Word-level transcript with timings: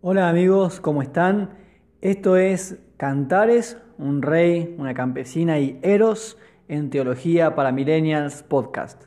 Hola 0.00 0.28
amigos, 0.28 0.80
¿cómo 0.80 1.02
están? 1.02 1.58
Esto 2.02 2.36
es 2.36 2.78
Cantares, 2.96 3.78
un 3.98 4.22
rey, 4.22 4.76
una 4.78 4.94
campesina 4.94 5.58
y 5.58 5.80
Eros 5.82 6.38
en 6.68 6.88
Teología 6.88 7.56
para 7.56 7.72
Millennials 7.72 8.44
Podcast. 8.44 9.06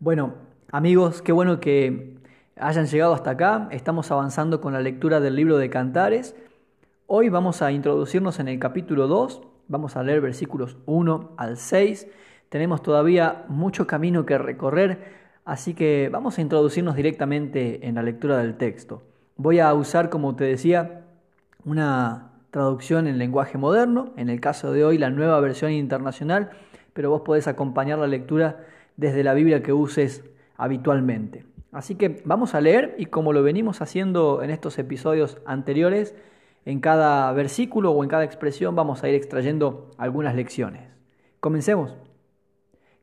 Bueno, 0.00 0.34
amigos, 0.72 1.22
qué 1.22 1.30
bueno 1.30 1.60
que 1.60 2.18
hayan 2.56 2.86
llegado 2.86 3.14
hasta 3.14 3.30
acá. 3.30 3.68
Estamos 3.70 4.10
avanzando 4.10 4.60
con 4.60 4.72
la 4.72 4.80
lectura 4.80 5.20
del 5.20 5.36
libro 5.36 5.58
de 5.58 5.70
Cantares. 5.70 6.34
Hoy 7.06 7.28
vamos 7.28 7.62
a 7.62 7.70
introducirnos 7.70 8.40
en 8.40 8.48
el 8.48 8.58
capítulo 8.58 9.06
2. 9.06 9.42
Vamos 9.68 9.94
a 9.94 10.02
leer 10.02 10.20
versículos 10.20 10.76
1 10.86 11.34
al 11.36 11.56
6 11.56 12.08
tenemos 12.50 12.82
todavía 12.82 13.44
mucho 13.48 13.86
camino 13.86 14.26
que 14.26 14.36
recorrer, 14.36 14.98
así 15.44 15.72
que 15.72 16.10
vamos 16.12 16.36
a 16.36 16.42
introducirnos 16.42 16.96
directamente 16.96 17.86
en 17.86 17.94
la 17.94 18.02
lectura 18.02 18.36
del 18.38 18.56
texto. 18.56 19.02
Voy 19.36 19.60
a 19.60 19.72
usar, 19.72 20.10
como 20.10 20.36
te 20.36 20.44
decía, 20.44 21.06
una 21.64 22.32
traducción 22.50 23.06
en 23.06 23.18
lenguaje 23.18 23.56
moderno, 23.56 24.12
en 24.16 24.28
el 24.28 24.40
caso 24.40 24.72
de 24.72 24.84
hoy 24.84 24.98
la 24.98 25.10
nueva 25.10 25.38
versión 25.40 25.70
internacional, 25.70 26.50
pero 26.92 27.08
vos 27.08 27.22
podés 27.22 27.46
acompañar 27.46 27.98
la 27.98 28.08
lectura 28.08 28.66
desde 28.96 29.22
la 29.22 29.32
Biblia 29.32 29.62
que 29.62 29.72
uses 29.72 30.24
habitualmente. 30.56 31.46
Así 31.70 31.94
que 31.94 32.20
vamos 32.24 32.56
a 32.56 32.60
leer 32.60 32.96
y 32.98 33.06
como 33.06 33.32
lo 33.32 33.44
venimos 33.44 33.80
haciendo 33.80 34.42
en 34.42 34.50
estos 34.50 34.76
episodios 34.80 35.38
anteriores, 35.46 36.16
en 36.64 36.80
cada 36.80 37.32
versículo 37.32 37.92
o 37.92 38.02
en 38.02 38.10
cada 38.10 38.24
expresión 38.24 38.74
vamos 38.74 39.04
a 39.04 39.08
ir 39.08 39.14
extrayendo 39.14 39.92
algunas 39.96 40.34
lecciones. 40.34 40.82
Comencemos. 41.38 42.09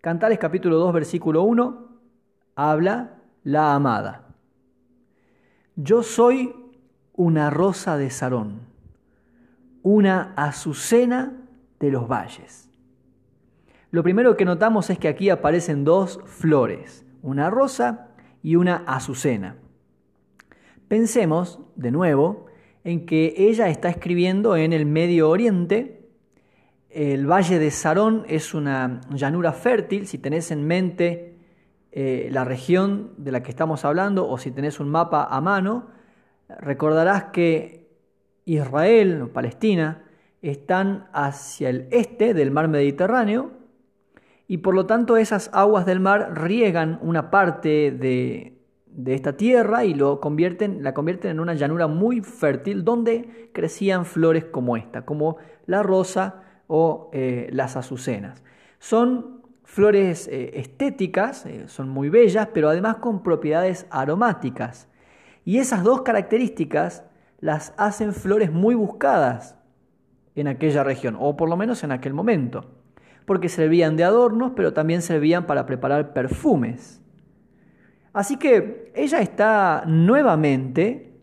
Cantares 0.07 0.39
capítulo 0.39 0.77
2, 0.77 0.93
versículo 0.93 1.43
1, 1.43 1.85
habla 2.55 3.19
la 3.43 3.75
amada. 3.75 4.29
Yo 5.75 6.01
soy 6.01 6.55
una 7.11 7.49
rosa 7.49 7.97
de 7.97 8.09
Sarón, 8.09 8.61
una 9.83 10.33
azucena 10.37 11.33
de 11.81 11.91
los 11.91 12.07
valles. 12.07 12.69
Lo 13.91 14.01
primero 14.01 14.37
que 14.37 14.45
notamos 14.45 14.89
es 14.89 14.97
que 14.97 15.09
aquí 15.09 15.29
aparecen 15.29 15.83
dos 15.83 16.21
flores, 16.23 17.05
una 17.21 17.49
rosa 17.49 18.07
y 18.41 18.55
una 18.55 18.85
azucena. 18.87 19.57
Pensemos, 20.87 21.59
de 21.75 21.91
nuevo, 21.91 22.45
en 22.85 23.05
que 23.05 23.33
ella 23.35 23.67
está 23.67 23.89
escribiendo 23.89 24.55
en 24.55 24.71
el 24.71 24.85
Medio 24.85 25.29
Oriente, 25.29 26.06
el 26.97 27.27
valle 27.27 27.59
de 27.59 27.69
Sarón 27.69 28.25
es 28.27 28.55
una 28.55 29.01
llanura 29.13 29.53
fértil, 29.53 30.07
si 30.07 30.17
tenés 30.17 30.49
en 30.49 30.65
mente 30.65 31.35
eh, 31.91 32.27
la 32.31 32.43
región 32.43 33.11
de 33.17 33.31
la 33.31 33.43
que 33.43 33.51
estamos 33.51 33.85
hablando 33.85 34.27
o 34.27 34.39
si 34.39 34.49
tenés 34.49 34.79
un 34.79 34.89
mapa 34.89 35.27
a 35.29 35.39
mano, 35.39 35.89
recordarás 36.49 37.25
que 37.25 37.87
Israel 38.45 39.21
o 39.21 39.27
Palestina 39.27 40.05
están 40.41 41.07
hacia 41.13 41.69
el 41.69 41.87
este 41.91 42.33
del 42.33 42.49
mar 42.49 42.67
Mediterráneo 42.67 43.51
y 44.47 44.57
por 44.57 44.73
lo 44.73 44.87
tanto 44.87 45.17
esas 45.17 45.51
aguas 45.53 45.85
del 45.85 45.99
mar 45.99 46.31
riegan 46.33 46.97
una 47.03 47.29
parte 47.29 47.91
de, 47.91 48.57
de 48.87 49.13
esta 49.13 49.37
tierra 49.37 49.85
y 49.85 49.93
lo 49.93 50.19
convierten, 50.19 50.81
la 50.81 50.95
convierten 50.95 51.29
en 51.29 51.39
una 51.41 51.53
llanura 51.53 51.85
muy 51.85 52.21
fértil 52.21 52.83
donde 52.83 53.51
crecían 53.53 54.03
flores 54.03 54.45
como 54.45 54.77
esta, 54.77 55.05
como 55.05 55.37
la 55.67 55.83
rosa, 55.83 56.41
o 56.67 57.09
eh, 57.13 57.49
las 57.51 57.75
azucenas. 57.75 58.43
Son 58.79 59.41
flores 59.63 60.27
eh, 60.27 60.51
estéticas, 60.59 61.45
eh, 61.45 61.67
son 61.67 61.89
muy 61.89 62.09
bellas, 62.09 62.49
pero 62.53 62.69
además 62.69 62.97
con 62.97 63.23
propiedades 63.23 63.85
aromáticas. 63.89 64.87
Y 65.43 65.57
esas 65.57 65.83
dos 65.83 66.01
características 66.01 67.03
las 67.39 67.73
hacen 67.77 68.13
flores 68.13 68.51
muy 68.51 68.75
buscadas 68.75 69.57
en 70.35 70.47
aquella 70.47 70.83
región, 70.83 71.17
o 71.19 71.35
por 71.35 71.49
lo 71.49 71.57
menos 71.57 71.83
en 71.83 71.91
aquel 71.91 72.13
momento, 72.13 72.65
porque 73.25 73.49
servían 73.49 73.97
de 73.97 74.03
adornos, 74.03 74.53
pero 74.55 74.73
también 74.73 75.01
servían 75.01 75.47
para 75.47 75.65
preparar 75.65 76.13
perfumes. 76.13 77.01
Así 78.13 78.37
que 78.37 78.91
ella 78.95 79.19
está 79.19 79.83
nuevamente 79.85 81.19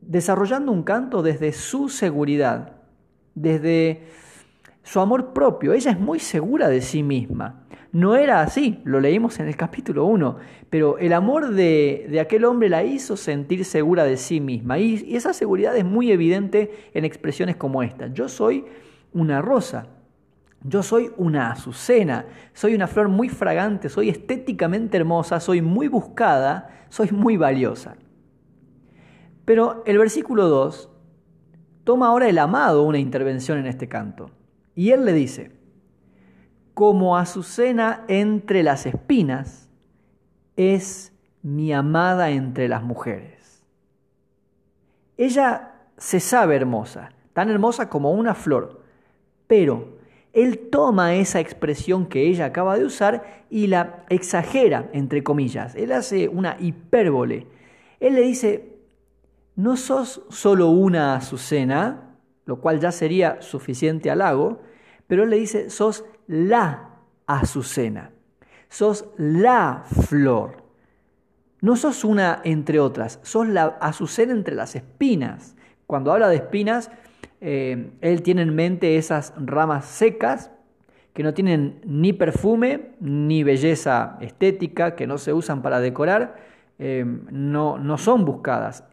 desarrollando 0.00 0.72
un 0.72 0.82
canto 0.82 1.22
desde 1.22 1.52
su 1.52 1.88
seguridad, 1.88 2.79
desde 3.34 4.02
su 4.82 5.00
amor 5.00 5.32
propio. 5.32 5.72
Ella 5.72 5.92
es 5.92 6.00
muy 6.00 6.18
segura 6.18 6.68
de 6.68 6.80
sí 6.80 7.02
misma. 7.02 7.66
No 7.92 8.14
era 8.14 8.40
así, 8.40 8.80
lo 8.84 9.00
leímos 9.00 9.40
en 9.40 9.48
el 9.48 9.56
capítulo 9.56 10.04
1, 10.04 10.36
pero 10.68 10.98
el 10.98 11.12
amor 11.12 11.54
de, 11.54 12.18
aquel 12.20 12.44
hombre 12.44 12.68
la 12.68 12.84
hizo 12.84 13.16
sentir 13.16 13.64
segura 13.64 14.04
de 14.04 14.16
sí 14.16 14.40
misma. 14.40 14.78
Y, 14.78 15.04
y 15.04 15.16
esa 15.16 15.32
seguridad 15.32 15.76
es 15.76 15.84
muy 15.84 16.12
evidente 16.12 16.70
en 16.94 17.04
expresiones 17.04 17.56
como 17.56 17.82
esta. 17.82 18.06
Yo 18.06 18.28
soy 18.28 18.64
una 19.12 19.42
rosa, 19.42 19.88
yo 20.62 20.82
soy 20.82 21.10
una 21.16 21.50
azucena, 21.50 22.26
soy 22.52 22.74
una 22.74 22.86
flor 22.86 23.08
muy 23.08 23.28
fragante, 23.28 23.88
soy 23.88 24.08
estéticamente 24.08 24.96
hermosa, 24.96 25.40
soy 25.40 25.62
muy 25.62 25.88
buscada, 25.88 26.86
soy 26.90 27.10
muy 27.10 27.36
valiosa. 27.36 27.96
Pero 29.44 29.82
el 29.84 29.98
versículo 29.98 30.48
2 30.48 30.90
toma 31.90 32.06
ahora 32.06 32.28
el 32.28 32.38
amado 32.38 32.84
una 32.84 33.00
intervención 33.00 33.58
en 33.58 33.66
este 33.66 33.88
canto. 33.88 34.30
Y 34.76 34.92
él 34.92 35.04
le 35.04 35.12
dice, 35.12 35.50
como 36.72 37.16
Azucena 37.16 38.04
entre 38.06 38.62
las 38.62 38.86
espinas, 38.86 39.68
es 40.54 41.12
mi 41.42 41.72
amada 41.72 42.30
entre 42.30 42.68
las 42.68 42.84
mujeres. 42.84 43.64
Ella 45.16 45.72
se 45.96 46.20
sabe 46.20 46.54
hermosa, 46.54 47.10
tan 47.32 47.50
hermosa 47.50 47.88
como 47.88 48.12
una 48.12 48.36
flor, 48.36 48.84
pero 49.48 49.98
él 50.32 50.68
toma 50.70 51.16
esa 51.16 51.40
expresión 51.40 52.06
que 52.06 52.28
ella 52.28 52.44
acaba 52.44 52.78
de 52.78 52.84
usar 52.84 53.44
y 53.50 53.66
la 53.66 54.04
exagera, 54.10 54.88
entre 54.92 55.24
comillas. 55.24 55.74
Él 55.74 55.90
hace 55.90 56.28
una 56.28 56.56
hipérbole. 56.60 57.48
Él 57.98 58.14
le 58.14 58.20
dice, 58.20 58.69
no 59.60 59.76
sos 59.76 60.22
solo 60.30 60.68
una 60.70 61.16
azucena, 61.16 62.16
lo 62.46 62.60
cual 62.60 62.80
ya 62.80 62.92
sería 62.92 63.42
suficiente 63.42 64.10
halago, 64.10 64.62
pero 65.06 65.24
él 65.24 65.30
le 65.30 65.36
dice, 65.36 65.68
sos 65.68 66.06
la 66.26 66.96
azucena, 67.26 68.10
sos 68.70 69.04
la 69.18 69.84
flor. 70.08 70.64
No 71.60 71.76
sos 71.76 72.04
una 72.04 72.40
entre 72.42 72.80
otras, 72.80 73.20
sos 73.22 73.46
la 73.48 73.76
azucena 73.82 74.32
entre 74.32 74.54
las 74.54 74.74
espinas. 74.76 75.56
Cuando 75.86 76.10
habla 76.10 76.28
de 76.28 76.36
espinas, 76.36 76.90
eh, 77.42 77.90
él 78.00 78.22
tiene 78.22 78.42
en 78.42 78.54
mente 78.54 78.96
esas 78.96 79.34
ramas 79.36 79.84
secas 79.84 80.50
que 81.12 81.22
no 81.22 81.34
tienen 81.34 81.82
ni 81.84 82.14
perfume 82.14 82.92
ni 83.00 83.42
belleza 83.42 84.16
estética, 84.22 84.96
que 84.96 85.06
no 85.06 85.18
se 85.18 85.34
usan 85.34 85.60
para 85.60 85.80
decorar, 85.80 86.36
eh, 86.78 87.04
no, 87.30 87.76
no 87.76 87.98
son 87.98 88.24
buscadas. 88.24 88.84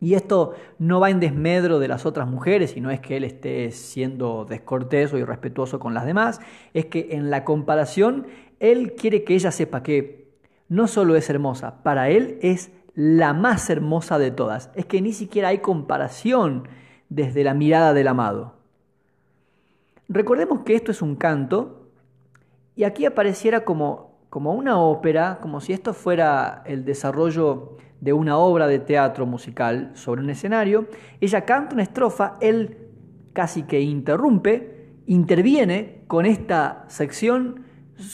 Y 0.00 0.14
esto 0.14 0.54
no 0.78 1.00
va 1.00 1.10
en 1.10 1.20
desmedro 1.20 1.78
de 1.78 1.88
las 1.88 2.04
otras 2.04 2.28
mujeres, 2.28 2.76
y 2.76 2.80
no 2.80 2.90
es 2.90 3.00
que 3.00 3.16
él 3.16 3.24
esté 3.24 3.70
siendo 3.70 4.44
descortés 4.44 5.12
o 5.12 5.18
irrespetuoso 5.18 5.78
con 5.78 5.94
las 5.94 6.04
demás, 6.04 6.40
es 6.74 6.86
que 6.86 7.08
en 7.12 7.30
la 7.30 7.44
comparación 7.44 8.26
él 8.60 8.94
quiere 8.94 9.24
que 9.24 9.34
ella 9.34 9.50
sepa 9.50 9.82
que 9.82 10.26
no 10.68 10.86
solo 10.86 11.16
es 11.16 11.30
hermosa, 11.30 11.82
para 11.82 12.10
él 12.10 12.38
es 12.42 12.70
la 12.94 13.32
más 13.32 13.70
hermosa 13.70 14.18
de 14.18 14.30
todas. 14.30 14.70
Es 14.74 14.86
que 14.86 15.00
ni 15.00 15.12
siquiera 15.12 15.48
hay 15.48 15.58
comparación 15.58 16.68
desde 17.08 17.44
la 17.44 17.54
mirada 17.54 17.94
del 17.94 18.08
amado. 18.08 18.54
Recordemos 20.08 20.60
que 20.60 20.74
esto 20.74 20.90
es 20.90 21.02
un 21.02 21.16
canto, 21.16 21.88
y 22.74 22.84
aquí 22.84 23.06
apareciera 23.06 23.64
como, 23.64 24.18
como 24.28 24.52
una 24.52 24.78
ópera, 24.78 25.38
como 25.40 25.60
si 25.60 25.72
esto 25.72 25.94
fuera 25.94 26.62
el 26.66 26.84
desarrollo 26.84 27.78
de 28.00 28.12
una 28.12 28.36
obra 28.38 28.66
de 28.66 28.78
teatro 28.78 29.26
musical 29.26 29.90
sobre 29.94 30.22
un 30.22 30.30
escenario, 30.30 30.86
ella 31.20 31.44
canta 31.44 31.74
una 31.74 31.82
estrofa, 31.82 32.34
él 32.40 32.78
casi 33.32 33.62
que 33.62 33.80
interrumpe, 33.80 34.94
interviene 35.06 36.04
con 36.06 36.26
esta 36.26 36.84
sección, 36.88 37.64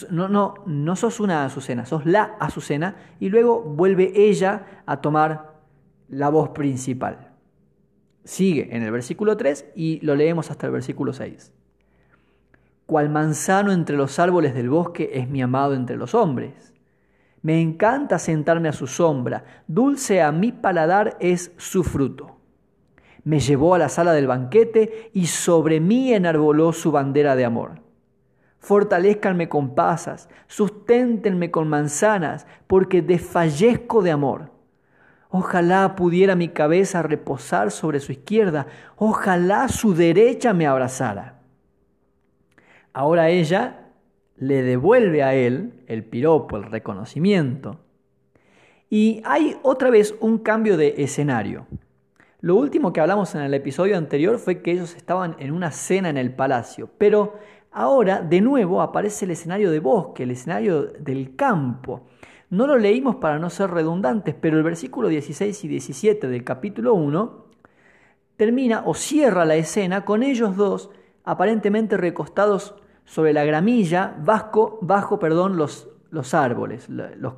no, 0.09 0.29
no, 0.29 0.55
no 0.65 0.95
sos 0.95 1.19
una 1.19 1.45
azucena, 1.45 1.85
sos 1.85 2.05
la 2.05 2.35
azucena, 2.39 2.95
y 3.19 3.29
luego 3.29 3.61
vuelve 3.61 4.11
ella 4.15 4.83
a 4.85 5.01
tomar 5.01 5.53
la 6.07 6.29
voz 6.29 6.49
principal. 6.49 7.31
Sigue 8.23 8.75
en 8.75 8.83
el 8.83 8.91
versículo 8.91 9.35
3 9.35 9.73
y 9.75 9.99
lo 10.05 10.15
leemos 10.15 10.49
hasta 10.49 10.67
el 10.67 10.71
versículo 10.71 11.11
6. 11.11 11.51
Cual 12.85 13.09
manzano 13.09 13.71
entre 13.71 13.97
los 13.97 14.17
árboles 14.19 14.53
del 14.53 14.69
bosque 14.69 15.11
es 15.13 15.29
mi 15.29 15.41
amado 15.41 15.73
entre 15.73 15.97
los 15.97 16.15
hombres 16.15 16.72
me 17.43 17.59
encanta 17.59 18.19
sentarme 18.19 18.69
a 18.69 18.73
su 18.73 18.87
sombra, 18.87 19.43
dulce 19.67 20.21
a 20.21 20.31
mi 20.31 20.53
paladar 20.53 21.17
es 21.19 21.51
su 21.57 21.83
fruto. 21.83 22.37
Me 23.25 23.39
llevó 23.39 23.75
a 23.75 23.77
la 23.77 23.89
sala 23.89 24.13
del 24.13 24.27
banquete 24.27 25.11
y 25.13 25.27
sobre 25.27 25.81
mí 25.81 26.13
enarboló 26.13 26.71
su 26.71 26.91
bandera 26.91 27.35
de 27.35 27.45
amor. 27.45 27.81
fortalezcanme 28.59 29.49
con 29.49 29.75
pasas, 29.75 30.29
susténtenme 30.47 31.51
con 31.51 31.67
manzanas, 31.67 32.47
porque 32.65 33.01
desfallezco 33.01 34.01
de 34.01 34.11
amor. 34.11 34.51
Ojalá 35.27 35.95
pudiera 35.97 36.35
mi 36.35 36.47
cabeza 36.47 37.03
reposar 37.03 37.71
sobre 37.71 37.99
su 37.99 38.13
izquierda, 38.13 38.67
ojalá 38.95 39.67
su 39.67 39.93
derecha 39.93 40.53
me 40.53 40.65
abrazara. 40.65 41.41
Ahora 42.93 43.27
ella 43.27 43.82
le 44.37 44.63
devuelve 44.63 45.23
a 45.23 45.35
él 45.35 45.73
el 45.87 46.03
piropo, 46.03 46.57
el 46.57 46.63
reconocimiento. 46.63 47.79
Y 48.89 49.21
hay 49.25 49.57
otra 49.63 49.89
vez 49.89 50.15
un 50.19 50.39
cambio 50.39 50.77
de 50.77 50.95
escenario. 50.97 51.65
Lo 52.41 52.55
último 52.55 52.91
que 52.91 52.99
hablamos 52.99 53.33
en 53.35 53.41
el 53.41 53.53
episodio 53.53 53.97
anterior 53.97 54.37
fue 54.37 54.61
que 54.61 54.71
ellos 54.71 54.95
estaban 54.95 55.35
en 55.39 55.51
una 55.51 55.71
cena 55.71 56.09
en 56.09 56.17
el 56.17 56.35
palacio, 56.35 56.89
pero 56.97 57.39
ahora 57.71 58.21
de 58.21 58.41
nuevo 58.41 58.81
aparece 58.81 59.25
el 59.25 59.31
escenario 59.31 59.71
de 59.71 59.79
bosque, 59.79 60.23
el 60.23 60.31
escenario 60.31 60.83
del 60.83 61.35
campo. 61.35 62.07
No 62.49 62.67
lo 62.67 62.77
leímos 62.77 63.15
para 63.15 63.39
no 63.39 63.49
ser 63.49 63.71
redundantes, 63.71 64.35
pero 64.39 64.57
el 64.57 64.63
versículo 64.63 65.07
16 65.07 65.63
y 65.63 65.67
17 65.69 66.27
del 66.27 66.43
capítulo 66.43 66.93
1 66.93 67.45
termina 68.35 68.83
o 68.85 68.93
cierra 68.93 69.45
la 69.45 69.55
escena 69.55 70.05
con 70.05 70.21
ellos 70.21 70.57
dos 70.57 70.89
aparentemente 71.23 71.97
recostados 71.97 72.75
sobre 73.05 73.33
la 73.33 73.45
gramilla, 73.45 74.15
bajo, 74.23 74.79
bajo 74.81 75.19
perdón, 75.19 75.57
los, 75.57 75.89
los 76.11 76.33
árboles, 76.33 76.87
los, 76.89 77.33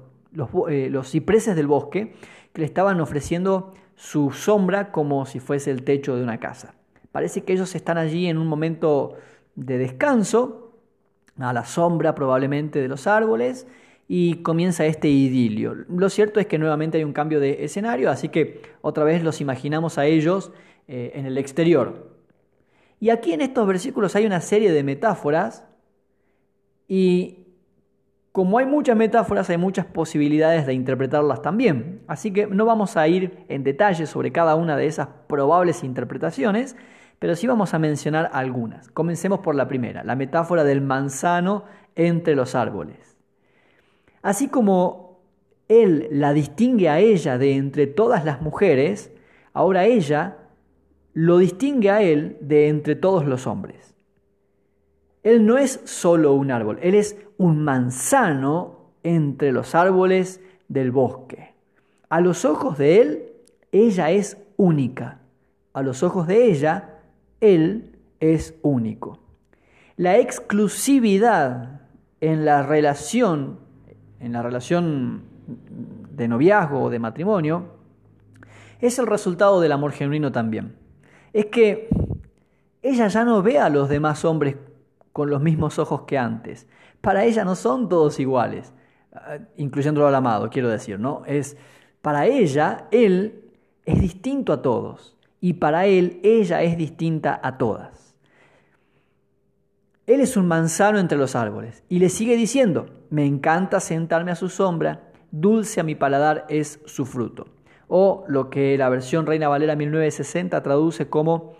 eh, 0.70 0.90
los, 0.90 1.10
cipreses 1.10 1.56
del 1.56 1.68
bosque, 1.68 2.14
que 2.54 2.62
le 2.62 2.66
estaban 2.66 3.00
ofreciendo 3.02 3.74
su 3.96 4.32
sombra 4.32 4.92
como 4.92 5.26
si 5.26 5.40
fuese 5.40 5.72
el 5.72 5.84
techo 5.84 6.16
de 6.16 6.24
una 6.24 6.40
casa. 6.40 6.76
Parece 7.12 7.44
que 7.44 7.54
ellos 7.54 7.74
están 7.76 7.98
allí 7.98 8.28
en 8.28 8.38
un 8.38 8.48
momento 8.48 9.16
de 9.56 9.78
descanso, 9.78 10.74
a 11.40 11.54
la 11.54 11.66
sombra 11.66 12.16
probablemente 12.16 12.82
de 12.82 12.88
los 12.88 13.08
árboles, 13.08 13.68
y 14.08 14.36
comienza 14.44 14.86
este 14.86 15.08
idilio. 15.08 15.74
Lo 15.74 16.10
cierto 16.10 16.40
es 16.40 16.46
que 16.46 16.60
nuevamente 16.60 16.98
hay 16.98 17.04
un 17.04 17.14
cambio 17.14 17.40
de 17.40 17.64
escenario, 17.64 18.12
así 18.12 18.30
que 18.30 18.62
otra 18.82 19.04
vez 19.04 19.24
los 19.24 19.42
imaginamos 19.42 19.98
a 19.98 20.06
ellos 20.06 20.52
eh, 20.88 21.14
en 21.16 21.26
el 21.26 21.38
exterior, 21.38 22.15
y 23.00 23.10
aquí 23.10 23.34
en 23.34 23.42
estos 23.42 23.68
versículos 23.68 24.16
hay 24.16 24.26
una 24.26 24.42
serie 24.42 24.72
de 24.72 24.84
metáforas 24.84 25.66
y 26.88 27.46
como 28.32 28.58
hay 28.58 28.66
muchas 28.66 28.98
metáforas, 28.98 29.50
hay 29.50 29.58
muchas 29.58 29.86
posibilidades 29.86 30.66
de 30.66 30.74
interpretarlas 30.74 31.42
también. 31.42 32.02
Así 32.06 32.34
que 32.34 32.48
no 32.48 32.66
vamos 32.66 32.98
a 32.98 33.08
ir 33.08 33.46
en 33.48 33.64
detalle 33.64 34.06
sobre 34.06 34.34
cada 34.34 34.56
una 34.56 34.76
de 34.76 34.88
esas 34.88 35.08
probables 35.28 35.86
interpretaciones, 35.86 36.76
pero 37.18 37.38
sí 37.38 37.48
vamos 37.48 37.74
a 37.74 37.80
mencionar 37.80 38.30
algunas. 38.34 38.92
Comencemos 38.92 39.40
por 39.40 39.56
la 39.56 39.70
primera, 39.70 40.04
la 40.04 40.18
metáfora 40.18 40.66
del 40.66 40.82
manzano 40.82 41.64
entre 41.96 42.36
los 42.36 42.56
árboles. 42.56 43.18
Así 44.22 44.50
como 44.50 45.22
él 45.70 46.10
la 46.12 46.34
distingue 46.34 46.90
a 46.90 47.00
ella 47.00 47.38
de 47.38 47.56
entre 47.56 47.88
todas 47.88 48.26
las 48.26 48.42
mujeres, 48.42 49.14
ahora 49.54 49.86
ella 49.86 50.40
lo 51.16 51.38
distingue 51.38 51.90
a 51.90 52.02
él 52.02 52.38
de 52.42 52.68
entre 52.68 52.96
todos 52.96 53.26
los 53.26 53.48
hombres. 53.48 53.96
Él 55.24 55.46
no 55.46 55.58
es 55.58 55.80
solo 55.86 56.34
un 56.34 56.52
árbol, 56.52 56.78
él 56.82 56.94
es 56.94 57.18
un 57.38 57.64
manzano 57.64 58.92
entre 59.02 59.54
los 59.54 59.76
árboles 59.76 60.42
del 60.68 60.92
bosque. 60.92 61.54
A 62.10 62.20
los 62.20 62.44
ojos 62.44 62.78
de 62.78 63.02
él, 63.02 63.24
ella 63.72 64.12
es 64.12 64.38
única. 64.58 65.22
A 65.72 65.82
los 65.84 66.04
ojos 66.04 66.28
de 66.28 66.52
ella, 66.52 67.00
él 67.40 67.96
es 68.20 68.54
único. 68.62 69.20
La 69.96 70.18
exclusividad 70.18 71.82
en 72.20 72.44
la 72.44 72.62
relación, 72.62 73.60
en 74.20 74.34
la 74.34 74.44
relación 74.44 75.24
de 76.12 76.28
noviazgo 76.28 76.84
o 76.84 76.90
de 76.90 77.00
matrimonio, 77.00 77.68
es 78.82 79.00
el 79.00 79.08
resultado 79.08 79.62
del 79.62 79.72
amor 79.72 79.94
genuino 79.94 80.34
también 80.34 80.85
es 81.36 81.48
que 81.48 81.90
ella 82.82 83.10
ya 83.10 83.26
no 83.26 83.44
ve 83.44 83.60
a 83.60 83.68
los 83.68 83.90
demás 83.90 84.24
hombres 84.24 84.56
con 85.12 85.30
los 85.30 85.42
mismos 85.42 85.78
ojos 85.80 86.04
que 86.04 86.18
antes. 86.18 86.66
Para 87.02 87.26
ella 87.26 87.44
no 87.44 87.56
son 87.56 87.90
todos 87.90 88.22
iguales, 88.22 88.74
ah, 89.12 89.40
incluyéndolo 89.58 90.08
al 90.08 90.16
amado, 90.16 90.50
quiero 90.50 90.70
decir, 90.70 90.98
¿no? 90.98 91.24
Es 91.26 91.58
para 92.02 92.26
ella 92.26 92.88
él 92.90 93.52
es 93.84 94.00
distinto 94.00 94.54
a 94.54 94.62
todos 94.62 95.18
y 95.42 95.54
para 95.54 95.88
él 95.88 96.22
ella 96.24 96.64
es 96.64 96.78
distinta 96.78 97.38
a 97.44 97.58
todas. 97.58 98.16
Él 100.08 100.22
es 100.22 100.38
un 100.38 100.48
manzano 100.48 101.00
entre 101.00 101.18
los 101.18 101.36
árboles 101.36 101.84
y 101.90 102.00
le 102.00 102.08
sigue 102.08 102.38
diciendo, 102.38 102.86
me 103.10 103.26
encanta 103.26 103.82
sentarme 103.82 104.32
a 104.32 104.36
su 104.36 104.48
sombra, 104.48 105.12
dulce 105.32 105.82
a 105.82 105.84
mi 105.84 105.96
paladar 105.96 106.46
es 106.48 106.80
su 106.86 107.06
fruto 107.06 107.55
o 107.88 108.26
lo 108.28 108.50
que 108.50 108.78
la 108.78 108.90
versión 108.90 109.26
Reina 109.26 109.48
Valera 109.48 109.76
1960 109.76 110.62
traduce 110.64 111.10
como 111.10 111.54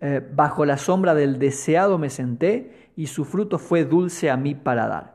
eh, 0.00 0.20
bajo 0.34 0.64
la 0.64 0.78
sombra 0.78 1.14
del 1.14 1.38
deseado 1.38 1.96
me 1.96 2.10
senté 2.10 2.90
y 2.96 3.06
su 3.06 3.24
fruto 3.24 3.58
fue 3.58 3.84
dulce 3.84 4.30
a 4.30 4.36
mí 4.36 4.54
para 4.54 4.88
dar. 4.88 5.14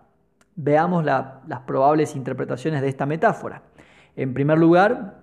Veamos 0.56 1.06
las 1.06 1.60
probables 1.68 2.16
interpretaciones 2.16 2.82
de 2.82 2.88
esta 2.88 3.06
metáfora. 3.06 3.64
En 4.16 4.34
primer 4.34 4.58
lugar, 4.58 5.22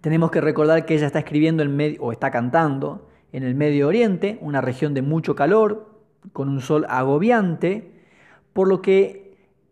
tenemos 0.00 0.30
que 0.30 0.40
recordar 0.40 0.86
que 0.86 0.94
ella 0.94 1.06
está 1.06 1.18
escribiendo 1.18 1.62
en 1.62 1.96
o 2.00 2.12
está 2.12 2.30
cantando 2.30 3.08
en 3.32 3.42
el 3.42 3.54
Medio 3.54 3.88
Oriente, 3.88 4.38
una 4.40 4.60
región 4.60 4.94
de 4.94 5.02
mucho 5.02 5.34
calor, 5.34 5.90
con 6.32 6.48
un 6.48 6.60
sol 6.60 6.86
agobiante, 6.88 7.92
por 8.52 8.68
lo 8.68 8.82
que 8.82 9.29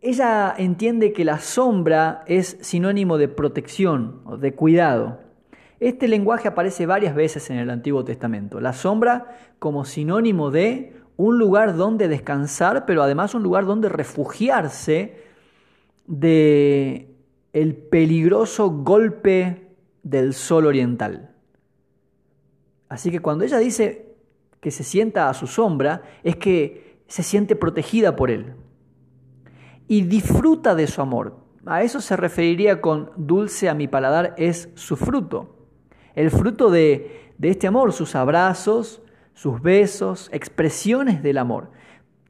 ella 0.09 0.55
entiende 0.57 1.13
que 1.13 1.23
la 1.23 1.39
sombra 1.39 2.23
es 2.27 2.57
sinónimo 2.63 3.19
de 3.19 3.29
protección 3.29 4.23
o 4.25 4.39
de 4.39 4.55
cuidado. 4.55 5.21
Este 5.81 6.09
lenguaje 6.09 6.49
aparece 6.49 6.87
varias 6.87 7.15
veces 7.15 7.51
en 7.51 7.59
el 7.59 7.69
Antiguo 7.69 8.05
Testamento. 8.07 8.59
La 8.59 8.73
sombra 8.73 9.37
como 9.59 9.85
sinónimo 9.85 10.51
de 10.51 10.97
un 11.19 11.39
lugar 11.39 11.77
donde 11.77 12.09
descansar, 12.09 12.87
pero 12.87 13.03
además 13.03 13.35
un 13.35 13.43
lugar 13.43 13.67
donde 13.67 13.91
refugiarse 13.91 15.25
de 16.07 17.15
el 17.53 17.77
peligroso 17.77 18.71
golpe 18.71 19.75
del 20.03 20.33
sol 20.33 20.65
oriental. 20.65 21.35
Así 22.89 23.11
que 23.11 23.21
cuando 23.21 23.45
ella 23.45 23.59
dice 23.59 24.15
que 24.61 24.71
se 24.71 24.85
sienta 24.85 25.29
a 25.29 25.35
su 25.35 25.47
sombra, 25.47 26.03
es 26.23 26.37
que 26.37 27.03
se 27.09 27.23
siente 27.23 27.57
protegida 27.57 28.17
por 28.17 28.31
él 28.31 28.55
y 29.88 30.02
disfruta 30.02 30.75
de 30.75 30.87
su 30.87 31.00
amor. 31.00 31.37
A 31.66 31.83
eso 31.83 32.00
se 32.00 32.16
referiría 32.16 32.80
con 32.80 33.11
dulce 33.16 33.68
a 33.68 33.75
mi 33.75 33.88
paladar 33.88 34.35
es 34.38 34.68
su 34.75 34.97
fruto. 34.97 35.57
El 36.14 36.30
fruto 36.30 36.71
de, 36.71 37.33
de 37.38 37.49
este 37.49 37.66
amor, 37.66 37.92
sus 37.92 38.14
abrazos, 38.14 39.02
sus 39.35 39.61
besos, 39.62 40.28
expresiones 40.33 41.23
del 41.23 41.38
amor. 41.38 41.71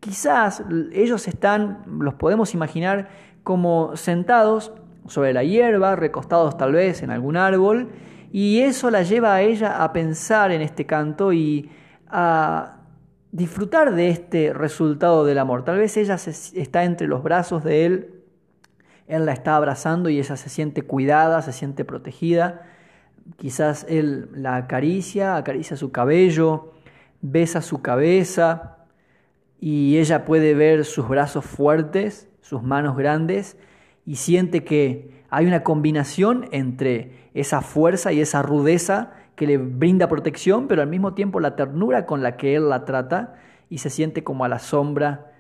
Quizás 0.00 0.62
ellos 0.92 1.26
están, 1.26 1.82
los 2.00 2.14
podemos 2.14 2.54
imaginar 2.54 3.08
como 3.42 3.96
sentados 3.96 4.72
sobre 5.06 5.32
la 5.32 5.42
hierba, 5.42 5.96
recostados 5.96 6.56
tal 6.56 6.72
vez 6.72 7.02
en 7.02 7.10
algún 7.10 7.36
árbol, 7.36 7.90
y 8.30 8.60
eso 8.60 8.90
la 8.90 9.02
lleva 9.02 9.34
a 9.34 9.42
ella 9.42 9.82
a 9.82 9.92
pensar 9.92 10.52
en 10.52 10.60
este 10.60 10.84
canto 10.86 11.32
y 11.32 11.70
a 12.08 12.77
disfrutar 13.32 13.94
de 13.94 14.08
este 14.08 14.52
resultado 14.52 15.24
del 15.24 15.38
amor. 15.38 15.64
Tal 15.64 15.78
vez 15.78 15.96
ella 15.96 16.14
está 16.14 16.84
entre 16.84 17.06
los 17.06 17.22
brazos 17.22 17.64
de 17.64 17.86
él, 17.86 18.14
él 19.06 19.26
la 19.26 19.32
está 19.32 19.56
abrazando 19.56 20.08
y 20.10 20.18
ella 20.18 20.36
se 20.36 20.48
siente 20.48 20.82
cuidada, 20.82 21.42
se 21.42 21.52
siente 21.52 21.84
protegida. 21.84 22.62
Quizás 23.36 23.86
él 23.88 24.28
la 24.32 24.56
acaricia, 24.56 25.36
acaricia 25.36 25.76
su 25.76 25.92
cabello, 25.92 26.72
besa 27.20 27.62
su 27.62 27.82
cabeza 27.82 28.78
y 29.60 29.98
ella 29.98 30.24
puede 30.24 30.54
ver 30.54 30.84
sus 30.84 31.08
brazos 31.08 31.44
fuertes, 31.44 32.28
sus 32.40 32.62
manos 32.62 32.96
grandes 32.96 33.56
y 34.06 34.16
siente 34.16 34.64
que 34.64 35.24
hay 35.30 35.46
una 35.46 35.62
combinación 35.62 36.48
entre 36.52 37.28
esa 37.34 37.60
fuerza 37.60 38.12
y 38.12 38.20
esa 38.20 38.42
rudeza 38.42 39.12
que 39.38 39.46
le 39.46 39.56
brinda 39.56 40.08
protección, 40.08 40.66
pero 40.66 40.82
al 40.82 40.88
mismo 40.88 41.14
tiempo 41.14 41.38
la 41.38 41.54
ternura 41.54 42.06
con 42.06 42.24
la 42.24 42.36
que 42.36 42.56
él 42.56 42.68
la 42.68 42.84
trata 42.84 43.36
y 43.70 43.78
se 43.78 43.88
siente 43.88 44.24
como 44.24 44.44
a 44.44 44.48
la 44.48 44.58
sombra 44.58 45.30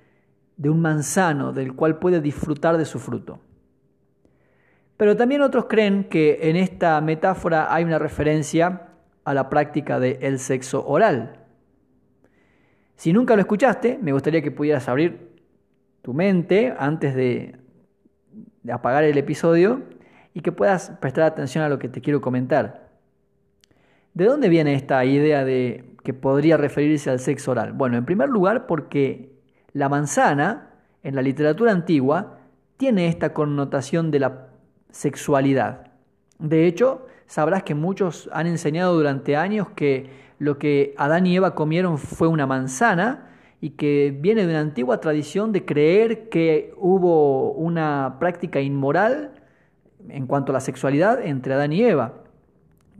de 0.56 0.70
un 0.70 0.80
manzano 0.80 1.52
del 1.52 1.74
cual 1.74 1.98
puede 1.98 2.20
disfrutar 2.20 2.78
de 2.78 2.84
su 2.84 3.00
fruto. 3.00 3.40
Pero 4.96 5.16
también 5.16 5.42
otros 5.42 5.64
creen 5.64 6.04
que 6.04 6.38
en 6.42 6.54
esta 6.54 7.00
metáfora 7.00 7.74
hay 7.74 7.82
una 7.82 7.98
referencia 7.98 8.86
a 9.24 9.34
la 9.34 9.50
práctica 9.50 9.98
del 9.98 10.38
sexo 10.38 10.86
oral. 10.86 11.40
Si 12.94 13.12
nunca 13.12 13.34
lo 13.34 13.40
escuchaste, 13.40 13.98
me 14.00 14.12
gustaría 14.12 14.42
que 14.42 14.52
pudieras 14.52 14.88
abrir 14.88 15.40
tu 16.02 16.14
mente 16.14 16.72
antes 16.78 17.16
de, 17.16 17.56
de 18.62 18.72
apagar 18.72 19.02
el 19.02 19.18
episodio 19.18 19.82
y 20.34 20.40
que 20.40 20.52
puedas 20.52 20.90
prestar 21.00 21.24
atención 21.24 21.64
a 21.64 21.68
lo 21.68 21.80
que 21.80 21.88
te 21.88 22.00
quiero 22.00 22.20
comentar. 22.20 22.87
¿De 24.18 24.24
dónde 24.24 24.48
viene 24.48 24.74
esta 24.74 25.04
idea 25.04 25.44
de 25.44 25.94
que 26.02 26.12
podría 26.12 26.56
referirse 26.56 27.08
al 27.08 27.20
sexo 27.20 27.52
oral? 27.52 27.72
Bueno, 27.72 27.96
en 27.96 28.04
primer 28.04 28.28
lugar 28.28 28.66
porque 28.66 29.30
La 29.72 29.88
manzana, 29.88 30.70
en 31.04 31.14
la 31.14 31.22
literatura 31.22 31.70
antigua, 31.70 32.40
tiene 32.78 33.06
esta 33.06 33.32
connotación 33.32 34.10
de 34.10 34.18
la 34.18 34.48
sexualidad. 34.90 35.92
De 36.40 36.66
hecho, 36.66 37.06
sabrás 37.26 37.62
que 37.62 37.76
muchos 37.76 38.28
han 38.32 38.48
enseñado 38.48 38.96
durante 38.96 39.36
años 39.36 39.68
que 39.76 40.10
lo 40.40 40.58
que 40.58 40.96
Adán 40.98 41.24
y 41.24 41.36
Eva 41.36 41.54
comieron 41.54 41.96
fue 41.96 42.26
una 42.26 42.48
manzana 42.48 43.30
y 43.60 43.70
que 43.70 44.12
viene 44.18 44.46
de 44.46 44.50
una 44.50 44.60
antigua 44.62 44.98
tradición 44.98 45.52
de 45.52 45.64
creer 45.64 46.28
que 46.28 46.74
hubo 46.76 47.52
una 47.52 48.16
práctica 48.18 48.60
inmoral 48.60 49.30
en 50.08 50.26
cuanto 50.26 50.50
a 50.50 50.54
la 50.54 50.60
sexualidad 50.60 51.24
entre 51.24 51.54
Adán 51.54 51.72
y 51.72 51.84
Eva. 51.84 52.14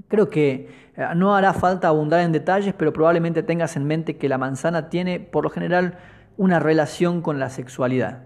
Creo 0.06 0.30
que 0.30 0.87
no 1.14 1.36
hará 1.36 1.52
falta 1.52 1.88
abundar 1.88 2.20
en 2.20 2.32
detalles, 2.32 2.74
pero 2.76 2.92
probablemente 2.92 3.42
tengas 3.42 3.76
en 3.76 3.84
mente 3.84 4.16
que 4.16 4.28
la 4.28 4.38
manzana 4.38 4.88
tiene, 4.88 5.20
por 5.20 5.44
lo 5.44 5.50
general, 5.50 5.98
una 6.36 6.58
relación 6.58 7.22
con 7.22 7.38
la 7.38 7.50
sexualidad. 7.50 8.24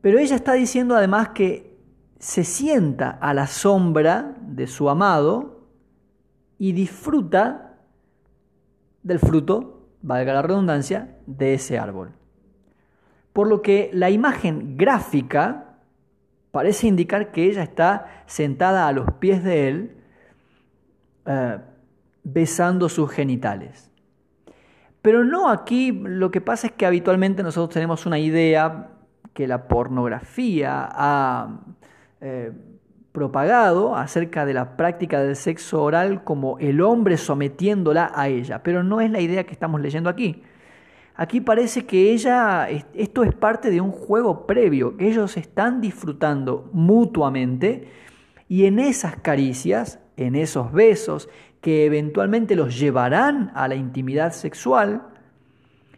Pero 0.00 0.18
ella 0.18 0.36
está 0.36 0.52
diciendo 0.52 0.94
además 0.94 1.30
que 1.30 1.76
se 2.20 2.44
sienta 2.44 3.10
a 3.10 3.34
la 3.34 3.46
sombra 3.46 4.36
de 4.40 4.66
su 4.66 4.88
amado 4.88 5.66
y 6.58 6.72
disfruta 6.72 7.78
del 9.02 9.18
fruto, 9.18 9.88
valga 10.02 10.34
la 10.34 10.42
redundancia, 10.42 11.16
de 11.26 11.54
ese 11.54 11.78
árbol. 11.78 12.12
Por 13.32 13.48
lo 13.48 13.62
que 13.62 13.90
la 13.92 14.10
imagen 14.10 14.76
gráfica 14.76 15.78
parece 16.50 16.86
indicar 16.86 17.30
que 17.30 17.44
ella 17.44 17.62
está 17.62 18.24
sentada 18.26 18.88
a 18.88 18.92
los 18.92 19.12
pies 19.12 19.44
de 19.44 19.68
él, 19.68 19.97
eh, 21.30 21.58
besando 22.24 22.88
sus 22.88 23.10
genitales. 23.10 23.92
Pero 25.02 25.24
no 25.24 25.50
aquí, 25.50 25.92
lo 25.92 26.30
que 26.30 26.40
pasa 26.40 26.68
es 26.68 26.72
que 26.72 26.86
habitualmente 26.86 27.42
nosotros 27.42 27.74
tenemos 27.74 28.06
una 28.06 28.18
idea 28.18 28.92
que 29.34 29.46
la 29.46 29.68
pornografía 29.68 30.88
ha 30.90 31.60
eh, 32.22 32.50
propagado 33.12 33.94
acerca 33.94 34.46
de 34.46 34.54
la 34.54 34.76
práctica 34.78 35.22
del 35.22 35.36
sexo 35.36 35.82
oral 35.82 36.24
como 36.24 36.58
el 36.60 36.80
hombre 36.80 37.18
sometiéndola 37.18 38.10
a 38.14 38.28
ella, 38.28 38.62
pero 38.62 38.82
no 38.82 39.02
es 39.02 39.10
la 39.10 39.20
idea 39.20 39.44
que 39.44 39.52
estamos 39.52 39.82
leyendo 39.82 40.08
aquí. 40.08 40.42
Aquí 41.14 41.42
parece 41.42 41.84
que 41.84 42.12
ella, 42.12 42.68
esto 42.94 43.22
es 43.22 43.34
parte 43.34 43.70
de 43.70 43.82
un 43.82 43.90
juego 43.90 44.46
previo, 44.46 44.96
que 44.96 45.08
ellos 45.08 45.36
están 45.36 45.82
disfrutando 45.82 46.70
mutuamente 46.72 47.90
y 48.48 48.64
en 48.64 48.78
esas 48.78 49.16
caricias, 49.16 50.00
en 50.18 50.34
esos 50.34 50.72
besos 50.72 51.28
que 51.60 51.86
eventualmente 51.86 52.56
los 52.56 52.78
llevarán 52.78 53.52
a 53.54 53.68
la 53.68 53.76
intimidad 53.76 54.32
sexual, 54.32 55.08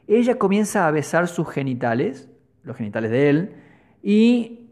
ella 0.07 0.39
comienza 0.39 0.87
a 0.87 0.91
besar 0.91 1.27
sus 1.27 1.49
genitales, 1.49 2.29
los 2.63 2.77
genitales 2.77 3.11
de 3.11 3.31
él, 3.31 3.55
y 4.03 4.69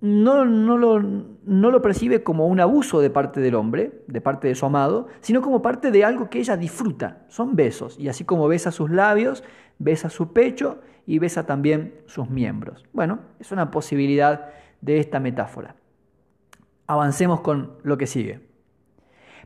no, 0.00 0.44
no, 0.44 0.78
lo, 0.78 1.00
no 1.00 1.70
lo 1.70 1.82
percibe 1.82 2.22
como 2.22 2.46
un 2.46 2.60
abuso 2.60 3.00
de 3.00 3.10
parte 3.10 3.40
del 3.40 3.54
hombre, 3.54 4.02
de 4.06 4.20
parte 4.20 4.48
de 4.48 4.54
su 4.54 4.64
amado, 4.64 5.08
sino 5.20 5.42
como 5.42 5.62
parte 5.62 5.90
de 5.90 6.04
algo 6.04 6.30
que 6.30 6.38
ella 6.38 6.56
disfruta. 6.56 7.24
Son 7.28 7.56
besos. 7.56 7.98
Y 7.98 8.08
así 8.08 8.24
como 8.24 8.48
besa 8.48 8.70
sus 8.70 8.90
labios, 8.90 9.42
besa 9.78 10.08
su 10.08 10.32
pecho 10.32 10.80
y 11.06 11.18
besa 11.18 11.44
también 11.44 11.94
sus 12.06 12.30
miembros. 12.30 12.84
Bueno, 12.92 13.20
es 13.40 13.52
una 13.52 13.70
posibilidad 13.70 14.50
de 14.80 14.98
esta 14.98 15.20
metáfora. 15.20 15.76
Avancemos 16.86 17.40
con 17.40 17.78
lo 17.82 17.98
que 17.98 18.06
sigue. 18.06 18.55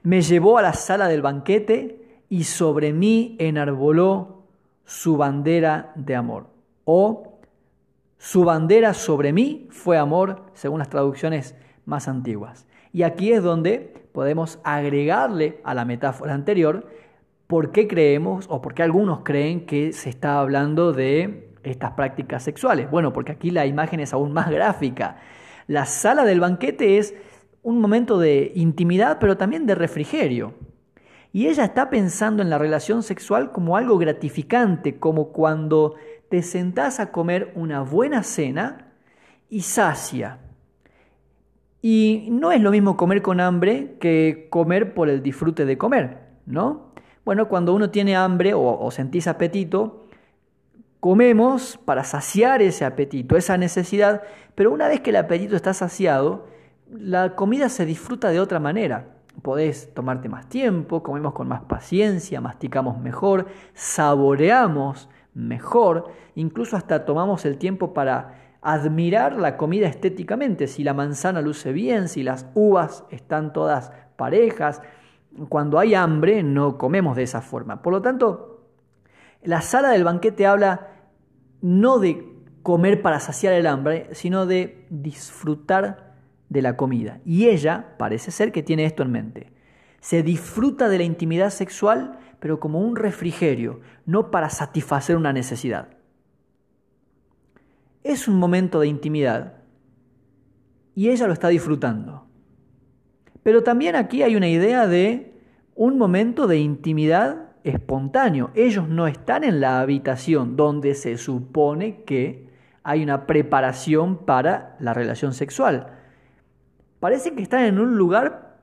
Me 0.03 0.23
llevó 0.23 0.59
a 0.59 0.63
la 0.63 0.73
sala 0.73 1.09
del 1.09 1.23
banquete 1.23 2.23
y 2.29 2.45
sobre 2.45 2.93
mí 2.93 3.37
enarboló 3.39 4.45
su 4.85 5.17
bandera 5.17 5.93
de 5.95 6.17
amor. 6.17 6.47
O 6.85 7.39
su 8.19 8.45
bandera 8.45 8.95
sobre 8.95 9.33
mí 9.33 9.69
fue 9.71 9.99
amor, 9.99 10.45
según 10.55 10.79
las 10.79 10.89
traducciones 10.89 11.55
más 11.85 12.09
antiguas. 12.09 12.67
Y 12.93 13.03
aquí 13.03 13.33
es 13.33 13.43
donde 13.43 13.79
podemos 14.13 14.59
agregarle 14.65 15.61
a 15.65 15.75
la 15.75 15.85
metáfora 15.85 16.35
anterior 16.35 16.89
por 17.47 17.73
qué 17.73 17.87
creemos 17.87 18.47
o 18.49 18.61
por 18.63 18.75
qué 18.75 18.83
algunos 18.83 19.21
creen 19.23 19.67
que 19.67 19.93
se 19.93 20.09
está 20.09 20.41
hablando 20.41 20.93
de 20.93 21.53
estas 21.63 21.93
prácticas 21.93 22.43
sexuales. 22.43 22.91
Bueno, 22.91 23.13
porque 23.13 23.33
aquí 23.33 23.51
la 23.51 23.67
imagen 23.67 24.01
es 24.01 24.13
aún 24.13 24.33
más 24.33 24.51
gráfica. 24.51 25.19
La 25.67 25.85
sala 25.85 26.25
del 26.25 26.41
banquete 26.41 26.99
es 26.99 27.15
un 27.63 27.81
momento 27.81 28.19
de 28.19 28.53
intimidad, 28.55 29.19
pero 29.19 29.37
también 29.37 29.67
de 29.67 29.75
refrigerio. 29.75 30.55
Y 31.33 31.47
ella 31.47 31.65
está 31.65 31.91
pensando 31.91 32.43
en 32.43 32.51
la 32.51 32.59
relación 32.59 33.03
sexual 33.03 33.53
como 33.53 33.77
algo 33.77 33.99
gratificante, 33.99 34.99
como 34.99 35.33
cuando 35.33 35.95
te 36.29 36.43
sentás 36.43 37.01
a 37.01 37.13
comer 37.13 37.53
una 37.55 37.83
buena 37.83 38.23
cena 38.23 38.93
y 39.49 39.63
sacia. 39.63 40.39
Y 41.83 42.29
no 42.31 42.53
es 42.53 42.61
lo 42.61 42.71
mismo 42.71 42.97
comer 42.97 43.23
con 43.23 43.41
hambre 43.41 43.97
que 44.01 44.49
comer 44.51 44.93
por 44.93 45.09
el 45.09 45.23
disfrute 45.23 45.65
de 45.65 45.79
comer, 45.79 46.19
¿no? 46.47 46.93
Bueno, 47.25 47.49
cuando 47.49 47.75
uno 47.75 47.91
tiene 47.91 48.17
hambre 48.17 48.55
o, 48.55 48.79
o 48.79 48.91
sentís 48.91 49.27
apetito, 49.29 50.07
comemos 50.99 51.79
para 51.85 52.05
saciar 52.05 52.61
ese 52.61 52.85
apetito, 52.85 53.37
esa 53.37 53.57
necesidad, 53.57 54.23
pero 54.55 54.73
una 54.73 54.89
vez 54.89 55.01
que 55.01 55.11
el 55.11 55.17
apetito 55.17 55.57
está 55.57 55.73
saciado, 55.75 56.47
la 56.93 57.37
comida 57.37 57.69
se 57.69 57.87
disfruta 57.87 58.31
de 58.31 58.41
otra 58.41 58.59
manera. 58.61 59.17
Podés 59.43 59.95
tomarte 59.95 60.29
más 60.29 60.49
tiempo, 60.49 61.03
comemos 61.03 61.33
con 61.33 61.49
más 61.49 61.63
paciencia, 61.63 62.41
masticamos 62.41 62.99
mejor, 62.99 63.47
saboreamos 63.75 65.09
mejor, 65.35 66.11
incluso 66.35 66.77
hasta 66.77 67.05
tomamos 67.05 67.45
el 67.45 67.57
tiempo 67.57 67.95
para 67.95 68.35
admirar 68.61 69.37
la 69.37 69.57
comida 69.57 69.87
estéticamente, 69.87 70.67
si 70.67 70.85
la 70.85 70.93
manzana 70.93 71.41
luce 71.41 71.73
bien, 71.73 72.09
si 72.09 72.23
las 72.23 72.47
uvas 72.55 73.05
están 73.11 73.53
todas 73.53 73.93
parejas. 74.17 74.83
Cuando 75.49 75.79
hay 75.79 75.95
hambre 75.95 76.43
no 76.43 76.77
comemos 76.77 77.17
de 77.17 77.23
esa 77.23 77.41
forma. 77.41 77.83
Por 77.83 77.93
lo 77.93 78.03
tanto, 78.03 78.67
la 79.43 79.63
sala 79.63 79.91
del 79.91 80.05
banquete 80.05 80.47
habla 80.47 80.89
no 81.63 81.99
de 81.99 82.29
comer 82.63 83.01
para 83.01 83.21
saciar 83.21 83.55
el 83.55 83.67
hambre, 83.67 84.09
sino 84.13 84.45
de 84.45 84.87
disfrutar 84.91 86.10
de 86.51 86.61
la 86.61 86.77
comida. 86.77 87.21
Y 87.25 87.47
ella 87.47 87.97
parece 87.99 88.31
ser 88.31 88.53
que 88.53 88.63
tiene 88.63 88.85
esto 88.85 89.03
en 89.03 89.11
mente. 89.11 89.53
Se 90.01 90.23
disfruta 90.23 90.91
de 90.91 90.99
la 90.99 91.05
intimidad 91.05 91.51
sexual 91.51 92.19
pero 92.41 92.59
como 92.59 92.81
un 92.81 92.97
refrigerio, 92.97 93.81
no 94.07 94.31
para 94.31 94.49
satisfacer 94.49 95.17
una 95.17 95.33
necesidad. 95.33 95.89
Es 98.03 98.27
un 98.27 98.39
momento 98.39 98.81
de 98.81 98.89
intimidad 98.89 99.59
y 100.95 101.11
ella 101.11 101.27
lo 101.27 101.35
está 101.35 101.49
disfrutando. 101.49 102.27
Pero 103.43 103.63
también 103.63 103.95
aquí 103.95 104.23
hay 104.23 104.37
una 104.37 104.49
idea 104.49 104.87
de 104.87 105.35
un 105.75 105.99
momento 105.99 106.47
de 106.47 106.59
intimidad 106.59 107.51
espontáneo. 107.63 108.51
Ellos 108.55 108.89
no 108.89 109.07
están 109.07 109.45
en 109.45 109.61
la 109.61 109.81
habitación 109.81 110.57
donde 110.57 110.95
se 110.95 111.19
supone 111.19 112.05
que 112.05 112.49
hay 112.83 113.03
una 113.03 113.27
preparación 113.27 114.25
para 114.25 114.77
la 114.81 114.95
relación 114.95 115.35
sexual. 115.35 116.00
Parece 117.01 117.35
que 117.35 117.43
están 117.43 117.65
en 117.65 117.79
un 117.79 117.97
lugar 117.97 118.59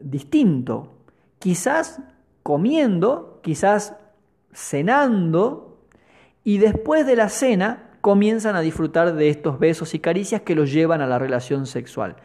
distinto. 0.00 0.94
Quizás 1.38 2.00
comiendo, 2.42 3.40
quizás 3.42 3.96
cenando, 4.52 5.78
y 6.42 6.58
después 6.58 7.06
de 7.06 7.16
la 7.16 7.28
cena 7.28 7.90
comienzan 8.00 8.56
a 8.56 8.60
disfrutar 8.60 9.14
de 9.14 9.28
estos 9.28 9.58
besos 9.58 9.94
y 9.94 9.98
caricias 9.98 10.42
que 10.42 10.54
los 10.54 10.72
llevan 10.72 11.00
a 11.00 11.06
la 11.06 11.18
relación 11.18 11.66
sexual. 11.66 12.16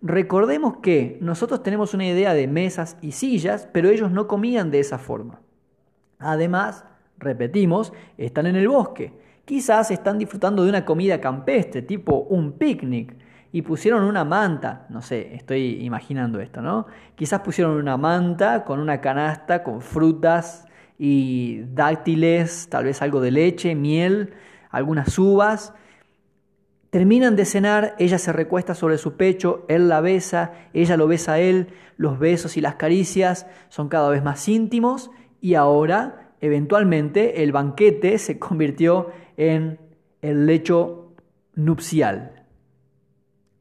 Recordemos 0.00 0.76
que 0.78 1.18
nosotros 1.20 1.62
tenemos 1.62 1.94
una 1.94 2.06
idea 2.06 2.32
de 2.32 2.46
mesas 2.46 2.96
y 3.02 3.12
sillas, 3.12 3.68
pero 3.72 3.88
ellos 3.88 4.10
no 4.10 4.28
comían 4.28 4.70
de 4.70 4.80
esa 4.80 4.98
forma. 4.98 5.40
Además, 6.18 6.84
repetimos, 7.18 7.92
están 8.16 8.46
en 8.46 8.56
el 8.56 8.68
bosque. 8.68 9.12
Quizás 9.44 9.90
están 9.90 10.18
disfrutando 10.18 10.62
de 10.62 10.70
una 10.70 10.84
comida 10.84 11.20
campestre, 11.20 11.82
tipo 11.82 12.18
un 12.30 12.52
picnic 12.52 13.16
y 13.54 13.62
pusieron 13.62 14.02
una 14.02 14.24
manta, 14.24 14.84
no 14.88 15.00
sé, 15.00 15.32
estoy 15.36 15.84
imaginando 15.84 16.40
esto, 16.40 16.60
¿no? 16.60 16.88
Quizás 17.14 17.40
pusieron 17.42 17.76
una 17.76 17.96
manta 17.96 18.64
con 18.64 18.80
una 18.80 19.00
canasta 19.00 19.62
con 19.62 19.80
frutas 19.80 20.66
y 20.98 21.60
dáctiles, 21.72 22.66
tal 22.68 22.86
vez 22.86 23.00
algo 23.00 23.20
de 23.20 23.30
leche, 23.30 23.76
miel, 23.76 24.34
algunas 24.70 25.16
uvas. 25.20 25.72
Terminan 26.90 27.36
de 27.36 27.44
cenar, 27.44 27.94
ella 28.00 28.18
se 28.18 28.32
recuesta 28.32 28.74
sobre 28.74 28.98
su 28.98 29.16
pecho, 29.16 29.64
él 29.68 29.88
la 29.88 30.00
besa, 30.00 30.54
ella 30.72 30.96
lo 30.96 31.06
besa 31.06 31.34
a 31.34 31.38
él, 31.38 31.68
los 31.96 32.18
besos 32.18 32.56
y 32.56 32.60
las 32.60 32.74
caricias 32.74 33.46
son 33.68 33.88
cada 33.88 34.10
vez 34.10 34.24
más 34.24 34.48
íntimos 34.48 35.12
y 35.40 35.54
ahora, 35.54 36.32
eventualmente, 36.40 37.44
el 37.44 37.52
banquete 37.52 38.18
se 38.18 38.36
convirtió 38.40 39.12
en 39.36 39.78
el 40.22 40.46
lecho 40.46 41.14
nupcial. 41.54 42.43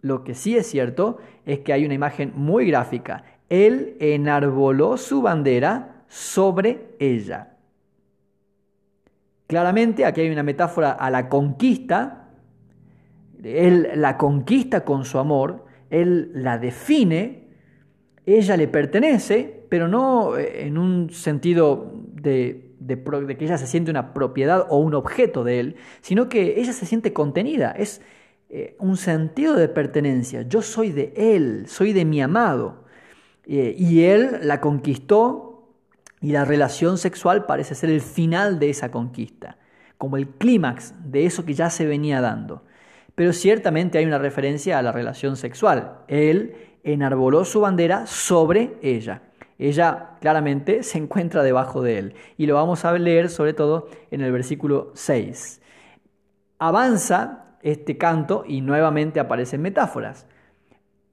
Lo 0.04 0.26
que 0.26 0.36
sí 0.36 0.58
es 0.58 0.68
cierto 0.68 1.18
es 1.46 1.60
que 1.60 1.72
hay 1.72 1.86
una 1.86 1.94
imagen 1.94 2.34
muy 2.36 2.68
gráfica. 2.68 3.24
Él 3.48 3.96
enarboló 4.02 4.98
su 4.98 5.22
bandera 5.22 6.04
sobre 6.10 6.90
ella. 7.00 7.56
Claramente 9.48 10.04
aquí 10.04 10.20
hay 10.20 10.30
una 10.30 10.44
metáfora 10.44 10.92
a 10.92 11.10
la 11.10 11.30
conquista. 11.30 12.32
Él 13.42 13.92
la 13.96 14.18
conquista 14.18 14.84
con 14.84 15.06
su 15.06 15.20
amor, 15.20 15.66
él 15.90 16.32
la 16.34 16.58
define, 16.58 17.48
ella 18.26 18.58
le 18.58 18.68
pertenece, 18.68 19.66
pero 19.70 19.88
no 19.88 20.36
eh, 20.36 20.66
en 20.66 20.78
un 20.78 21.12
sentido 21.12 21.94
de, 22.12 22.74
de, 22.80 23.38
que 23.38 23.46
ella 23.46 23.58
se 23.58 23.68
siente 23.68 23.90
una 23.90 24.14
propiedad 24.14 24.66
o 24.70 24.80
un 24.80 24.96
objeto 24.96 25.46
de 25.46 25.62
él, 25.62 25.76
sino 26.02 26.28
que 26.28 26.60
ella 26.60 26.74
se 26.74 26.86
siente 26.86 27.14
contenida, 27.14 27.72
es 27.72 28.02
eh, 28.56 28.76
un 28.78 28.98
sentido 28.98 29.56
de 29.56 29.68
pertenencia. 29.68 30.44
Yo 30.44 30.62
soy 30.62 30.92
de 30.92 31.12
él, 31.18 31.64
soy 31.68 31.92
de 31.92 32.06
mi 32.06 32.22
amado. 32.22 32.84
Eh, 33.48 33.74
y 33.76 34.04
él 34.04 34.42
la 34.44 34.62
conquistó 34.62 35.74
y 36.22 36.34
la 36.34 36.46
relación 36.46 37.00
sexual 37.00 37.48
parece 37.48 37.74
ser 37.74 37.90
el 37.90 38.02
final 38.02 38.60
de 38.60 38.70
esa 38.70 38.92
conquista, 38.92 39.58
como 39.98 40.18
el 40.18 40.28
clímax 40.28 40.94
de 41.04 41.26
eso 41.26 41.46
que 41.46 41.56
ya 41.56 41.72
se 41.72 41.88
venía 41.88 42.22
dando. 42.22 42.62
Pero 43.16 43.34
ciertamente 43.34 43.98
hay 43.98 44.06
una 44.06 44.20
referencia 44.20 44.78
a 44.78 44.84
la 44.84 44.92
relación 44.92 45.36
sexual. 45.36 46.02
Él 46.08 46.56
enarboló 46.84 47.46
su 47.46 47.62
bandera 47.62 48.06
sobre 48.06 48.78
ella. 48.84 49.24
Ella 49.58 50.12
claramente 50.22 50.84
se 50.84 51.00
encuentra 51.00 51.42
debajo 51.42 51.82
de 51.82 51.98
él. 51.98 52.14
Y 52.38 52.46
lo 52.46 52.54
vamos 52.54 52.86
a 52.86 52.94
leer 53.00 53.32
sobre 53.32 53.54
todo 53.54 53.90
en 54.12 54.22
el 54.22 54.32
versículo 54.32 54.92
6. 54.94 55.60
Avanza 56.60 57.44
este 57.63 57.98
canto 57.98 58.43
y 58.46 58.62
nuevamente 58.62 59.20
aparecen 59.20 59.62
metáforas. 59.62 60.27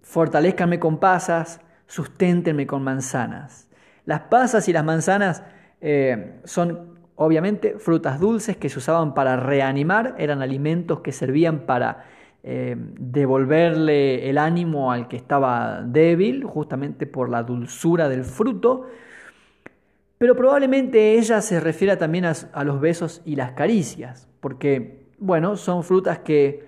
Fortalezcanme 0.02 0.78
con 0.78 0.98
pasas, 0.98 1.60
susténtenme 1.86 2.66
con 2.66 2.82
manzanas. 2.82 3.68
Las 4.04 4.20
pasas 4.22 4.68
y 4.68 4.72
las 4.72 4.84
manzanas 4.84 5.42
eh, 5.80 6.40
son 6.44 6.98
obviamente 7.14 7.78
frutas 7.78 8.18
dulces 8.18 8.56
que 8.56 8.68
se 8.68 8.78
usaban 8.78 9.14
para 9.14 9.36
reanimar, 9.36 10.14
eran 10.18 10.42
alimentos 10.42 11.00
que 11.00 11.12
servían 11.12 11.60
para 11.60 12.04
eh, 12.42 12.74
devolverle 12.78 14.30
el 14.30 14.38
ánimo 14.38 14.90
al 14.90 15.06
que 15.06 15.16
estaba 15.16 15.82
débil, 15.82 16.44
justamente 16.44 17.06
por 17.06 17.28
la 17.28 17.42
dulzura 17.42 18.08
del 18.08 18.24
fruto. 18.24 18.88
Pero 20.16 20.34
probablemente 20.34 21.18
ella 21.18 21.40
se 21.42 21.60
refiera 21.60 21.98
también 21.98 22.24
a, 22.24 22.32
a 22.52 22.64
los 22.64 22.80
besos 22.80 23.22
y 23.24 23.36
las 23.36 23.52
caricias, 23.52 24.28
porque, 24.40 24.99
bueno, 25.20 25.56
son 25.56 25.84
frutas 25.84 26.18
que 26.18 26.64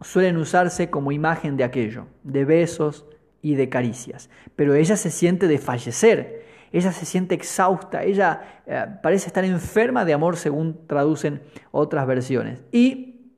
suelen 0.00 0.36
usarse 0.36 0.88
como 0.88 1.12
imagen 1.12 1.56
de 1.56 1.64
aquello, 1.64 2.06
de 2.22 2.44
besos 2.44 3.04
y 3.42 3.56
de 3.56 3.68
caricias. 3.68 4.30
Pero 4.56 4.74
ella 4.74 4.96
se 4.96 5.10
siente 5.10 5.48
de 5.48 5.58
fallecer, 5.58 6.44
ella 6.72 6.92
se 6.92 7.04
siente 7.04 7.34
exhausta, 7.34 8.04
ella 8.04 8.62
eh, 8.66 8.86
parece 9.02 9.26
estar 9.26 9.44
enferma 9.44 10.04
de 10.04 10.12
amor 10.12 10.36
según 10.36 10.86
traducen 10.86 11.42
otras 11.72 12.06
versiones. 12.06 12.60
Y 12.72 13.32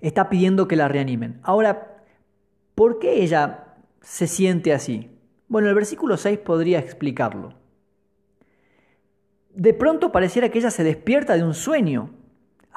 está 0.00 0.28
pidiendo 0.28 0.68
que 0.68 0.76
la 0.76 0.88
reanimen. 0.88 1.40
Ahora, 1.42 2.02
¿por 2.74 2.98
qué 2.98 3.22
ella 3.22 3.64
se 4.02 4.26
siente 4.26 4.72
así? 4.72 5.10
Bueno, 5.48 5.68
el 5.68 5.74
versículo 5.74 6.16
6 6.16 6.38
podría 6.40 6.78
explicarlo. 6.78 7.54
De 9.54 9.72
pronto 9.72 10.12
pareciera 10.12 10.50
que 10.50 10.58
ella 10.58 10.70
se 10.70 10.84
despierta 10.84 11.34
de 11.36 11.42
un 11.42 11.54
sueño. 11.54 12.10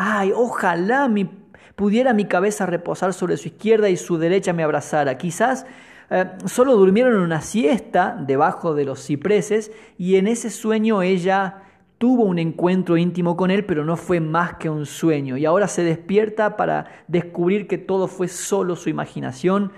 Ay, 0.04 0.32
ojalá 0.36 1.08
mi, 1.08 1.30
pudiera 1.76 2.12
mi 2.12 2.26
cabeza 2.26 2.66
reposar 2.66 3.14
sobre 3.14 3.38
su 3.38 3.50
izquierda 3.50 3.88
y 3.88 3.98
su 3.98 4.18
derecha 4.18 4.52
me 4.52 4.64
abrazara. 4.64 5.20
Quizás 5.20 5.68
eh, 6.10 6.26
solo 6.46 6.76
durmieron 6.76 7.18
una 7.18 7.42
siesta 7.42 8.18
debajo 8.20 8.74
de 8.74 8.86
los 8.86 9.06
cipreses 9.06 9.72
y 10.00 10.16
en 10.16 10.26
ese 10.26 10.50
sueño 10.50 11.04
ella 11.04 11.62
tuvo 12.00 12.24
un 12.24 12.40
encuentro 12.40 12.98
íntimo 12.98 13.38
con 13.38 13.52
él, 13.52 13.64
pero 13.64 13.86
no 13.86 13.96
fue 13.96 14.20
más 14.20 14.56
que 14.56 14.72
un 14.72 14.88
sueño. 14.88 15.38
Y 15.38 15.46
ahora 15.46 15.68
se 15.68 15.84
despierta 15.84 16.58
para 16.58 16.88
descubrir 17.08 17.68
que 17.68 17.78
todo 17.78 18.08
fue 18.08 18.28
solo 18.28 18.76
su 18.76 18.90
imaginación, 18.90 19.72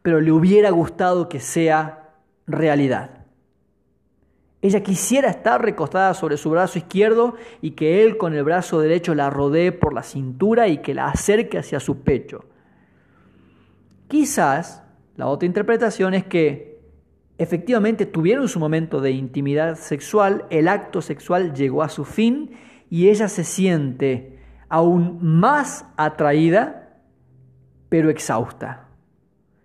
pero 0.00 0.22
le 0.22 0.32
hubiera 0.32 0.70
gustado 0.70 1.28
que 1.28 1.38
sea 1.38 2.14
realidad. 2.46 3.19
Ella 4.62 4.82
quisiera 4.82 5.30
estar 5.30 5.62
recostada 5.62 6.12
sobre 6.12 6.36
su 6.36 6.50
brazo 6.50 6.78
izquierdo 6.78 7.34
y 7.62 7.70
que 7.70 8.04
él 8.04 8.18
con 8.18 8.34
el 8.34 8.44
brazo 8.44 8.78
derecho 8.78 9.14
la 9.14 9.30
rodee 9.30 9.72
por 9.72 9.94
la 9.94 10.02
cintura 10.02 10.68
y 10.68 10.78
que 10.78 10.92
la 10.92 11.08
acerque 11.08 11.56
hacia 11.58 11.80
su 11.80 12.02
pecho. 12.02 12.44
Quizás 14.08 14.82
la 15.16 15.28
otra 15.28 15.46
interpretación 15.46 16.12
es 16.12 16.24
que 16.24 16.78
efectivamente 17.38 18.04
tuvieron 18.04 18.48
su 18.48 18.60
momento 18.60 19.00
de 19.00 19.12
intimidad 19.12 19.76
sexual, 19.76 20.44
el 20.50 20.68
acto 20.68 21.00
sexual 21.00 21.54
llegó 21.54 21.82
a 21.82 21.88
su 21.88 22.04
fin 22.04 22.50
y 22.90 23.08
ella 23.08 23.28
se 23.28 23.44
siente 23.44 24.38
aún 24.68 25.18
más 25.22 25.86
atraída, 25.96 26.98
pero 27.88 28.10
exhausta. 28.10 28.88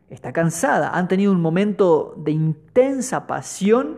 Está 0.10 0.32
cansada, 0.32 0.92
han 0.92 1.10
tenido 1.10 1.34
un 1.34 1.42
momento 1.42 2.14
de 2.18 2.32
intensa 2.32 3.28
pasión 3.28 3.98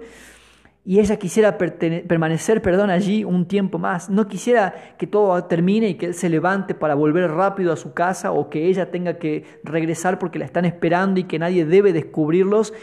y 0.87 1.01
ella 1.01 1.17
quisiera 1.17 1.57
permanecer, 1.57 2.61
perdón, 2.61 2.91
allí 2.91 3.25
un 3.25 3.45
tiempo 3.45 3.77
más. 3.77 4.09
No 4.09 4.29
quisiera 4.29 4.73
que 4.97 5.05
todo 5.05 5.43
termine 5.43 5.89
y 5.89 5.95
que 5.95 6.05
él 6.05 6.13
se 6.13 6.29
levante 6.29 6.75
para 6.75 6.95
volver 6.95 7.29
rápido 7.29 7.73
a 7.73 7.75
su 7.75 7.93
casa 7.93 8.31
o 8.31 8.49
que 8.49 8.67
ella 8.67 8.89
tenga 8.89 9.17
que 9.17 9.59
regresar 9.65 10.17
porque 10.17 10.39
la 10.39 10.45
están 10.45 10.63
esperando 10.63 11.19
y 11.19 11.25
que 11.25 11.39
nadie 11.39 11.65
debe 11.65 11.91
descubrirlos. 11.91 12.73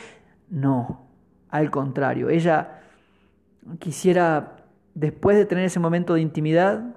No, 0.51 1.09
al 1.49 1.71
contrario, 1.71 2.29
ella 2.29 2.83
quisiera, 3.79 4.57
después 4.93 5.39
de 5.39 5.47
tener 5.47 5.65
ese 5.65 5.81
momento 5.81 6.13
de 6.13 6.21
intimidad, 6.21 6.97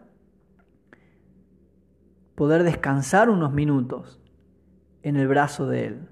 poder 2.35 2.63
descansar 2.63 3.29
unos 3.29 3.53
minutos 3.53 4.19
en 5.03 5.15
el 5.15 5.29
brazo 5.29 5.69
de 5.69 5.85
él, 5.85 6.09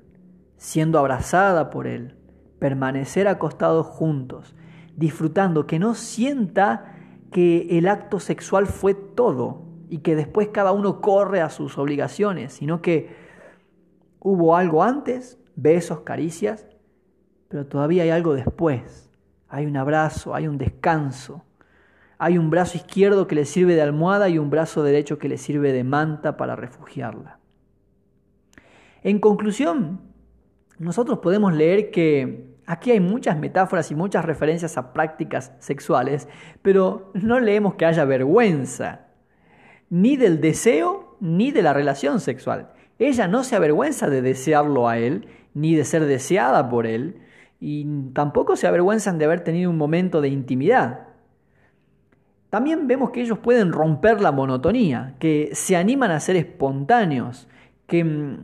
siendo 0.55 0.99
abrazada 0.99 1.69
por 1.69 1.85
él, 1.85 2.15
permanecer 2.59 3.27
acostados 3.27 3.87
juntos 3.87 4.55
disfrutando, 4.95 5.67
que 5.67 5.79
no 5.79 5.95
sienta 5.95 6.95
que 7.31 7.77
el 7.77 7.87
acto 7.87 8.19
sexual 8.19 8.67
fue 8.67 8.93
todo 8.93 9.63
y 9.89 9.99
que 9.99 10.15
después 10.15 10.49
cada 10.49 10.71
uno 10.71 11.01
corre 11.01 11.41
a 11.41 11.49
sus 11.49 11.77
obligaciones, 11.77 12.53
sino 12.53 12.81
que 12.81 13.15
hubo 14.19 14.55
algo 14.55 14.83
antes, 14.83 15.37
besos, 15.55 16.01
caricias, 16.01 16.67
pero 17.47 17.65
todavía 17.65 18.03
hay 18.03 18.09
algo 18.09 18.33
después. 18.33 19.09
Hay 19.47 19.65
un 19.65 19.77
abrazo, 19.77 20.33
hay 20.33 20.47
un 20.47 20.57
descanso. 20.57 21.43
Hay 22.17 22.37
un 22.37 22.49
brazo 22.49 22.77
izquierdo 22.77 23.27
que 23.27 23.35
le 23.35 23.45
sirve 23.45 23.75
de 23.75 23.81
almohada 23.81 24.29
y 24.29 24.39
un 24.39 24.49
brazo 24.49 24.83
derecho 24.83 25.19
que 25.19 25.29
le 25.29 25.37
sirve 25.37 25.73
de 25.73 25.83
manta 25.83 26.37
para 26.37 26.55
refugiarla. 26.55 27.39
En 29.03 29.19
conclusión, 29.19 29.99
nosotros 30.79 31.19
podemos 31.19 31.53
leer 31.53 31.91
que 31.91 32.54
Aquí 32.67 32.91
hay 32.91 32.99
muchas 32.99 33.37
metáforas 33.37 33.91
y 33.91 33.95
muchas 33.95 34.25
referencias 34.25 34.77
a 34.77 34.91
prácticas 34.91 35.53
sexuales, 35.59 36.27
pero 36.61 37.11
no 37.13 37.39
leemos 37.39 37.75
que 37.75 37.85
haya 37.85 38.05
vergüenza, 38.05 39.07
ni 39.89 40.17
del 40.17 40.41
deseo 40.41 41.17
ni 41.19 41.51
de 41.51 41.61
la 41.61 41.73
relación 41.73 42.19
sexual. 42.19 42.71
Ella 42.97 43.27
no 43.27 43.43
se 43.43 43.55
avergüenza 43.55 44.09
de 44.09 44.21
desearlo 44.21 44.87
a 44.87 44.97
él, 44.97 45.27
ni 45.53 45.75
de 45.75 45.85
ser 45.85 46.05
deseada 46.05 46.69
por 46.69 46.87
él, 46.87 47.21
y 47.59 47.85
tampoco 48.13 48.55
se 48.55 48.67
avergüenzan 48.67 49.17
de 49.17 49.25
haber 49.25 49.41
tenido 49.41 49.69
un 49.69 49.77
momento 49.77 50.21
de 50.21 50.29
intimidad. 50.29 51.07
También 52.49 52.87
vemos 52.87 53.11
que 53.11 53.21
ellos 53.21 53.39
pueden 53.39 53.71
romper 53.71 54.21
la 54.21 54.31
monotonía, 54.31 55.15
que 55.19 55.49
se 55.53 55.75
animan 55.75 56.11
a 56.11 56.19
ser 56.19 56.35
espontáneos, 56.35 57.47
que 57.85 58.03
mm, 58.03 58.43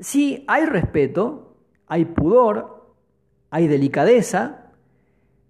sí 0.00 0.44
hay 0.48 0.66
respeto, 0.66 1.56
hay 1.86 2.04
pudor, 2.04 2.81
hay 3.52 3.68
delicadeza, 3.68 4.72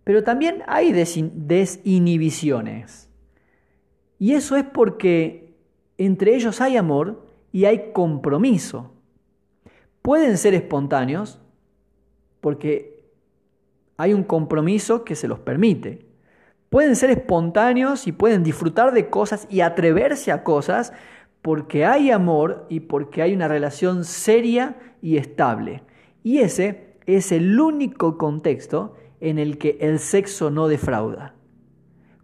pero 0.03 0.25
también 0.25 0.65
hay 0.67 0.93
desinhibiciones. 0.93 3.09
Y 4.19 4.33
eso 4.33 4.57
es 4.57 4.65
porque 4.65 5.55
entre 5.99 6.35
ellos 6.35 6.61
hay 6.61 6.77
amor 6.77 7.25
y 7.53 7.67
hay 7.67 7.93
compromiso. 7.93 8.93
Pueden 10.03 10.37
ser 10.37 10.55
espontáneos 10.55 11.39
porque 12.41 13.05
hay 13.97 14.15
un 14.15 14.25
compromiso 14.25 15.05
que 15.05 15.15
se 15.15 15.29
los 15.29 15.39
permite. 15.39 16.05
Pueden 16.71 16.97
ser 16.97 17.11
espontáneos 17.11 18.09
y 18.09 18.13
pueden 18.13 18.43
disfrutar 18.43 18.93
de 18.93 19.11
cosas 19.11 19.47
y 19.49 19.61
atreverse 19.61 20.33
a 20.33 20.43
cosas 20.43 20.93
porque 21.41 21.85
hay 21.85 22.11
amor 22.11 22.67
y 22.69 22.81
porque 22.81 23.23
hay 23.23 23.33
una 23.33 23.47
relación 23.47 24.03
seria 24.03 24.75
y 25.01 25.19
estable. 25.19 25.85
Y 26.25 26.39
ese 26.39 26.92
es 27.07 27.33
el 27.33 27.59
único 27.61 28.19
contexto 28.19 28.97
en 29.21 29.39
el 29.39 29.59
que 29.59 29.79
el 29.81 29.99
sexo 29.99 30.51
no 30.51 30.69
defrauda. 30.69 31.35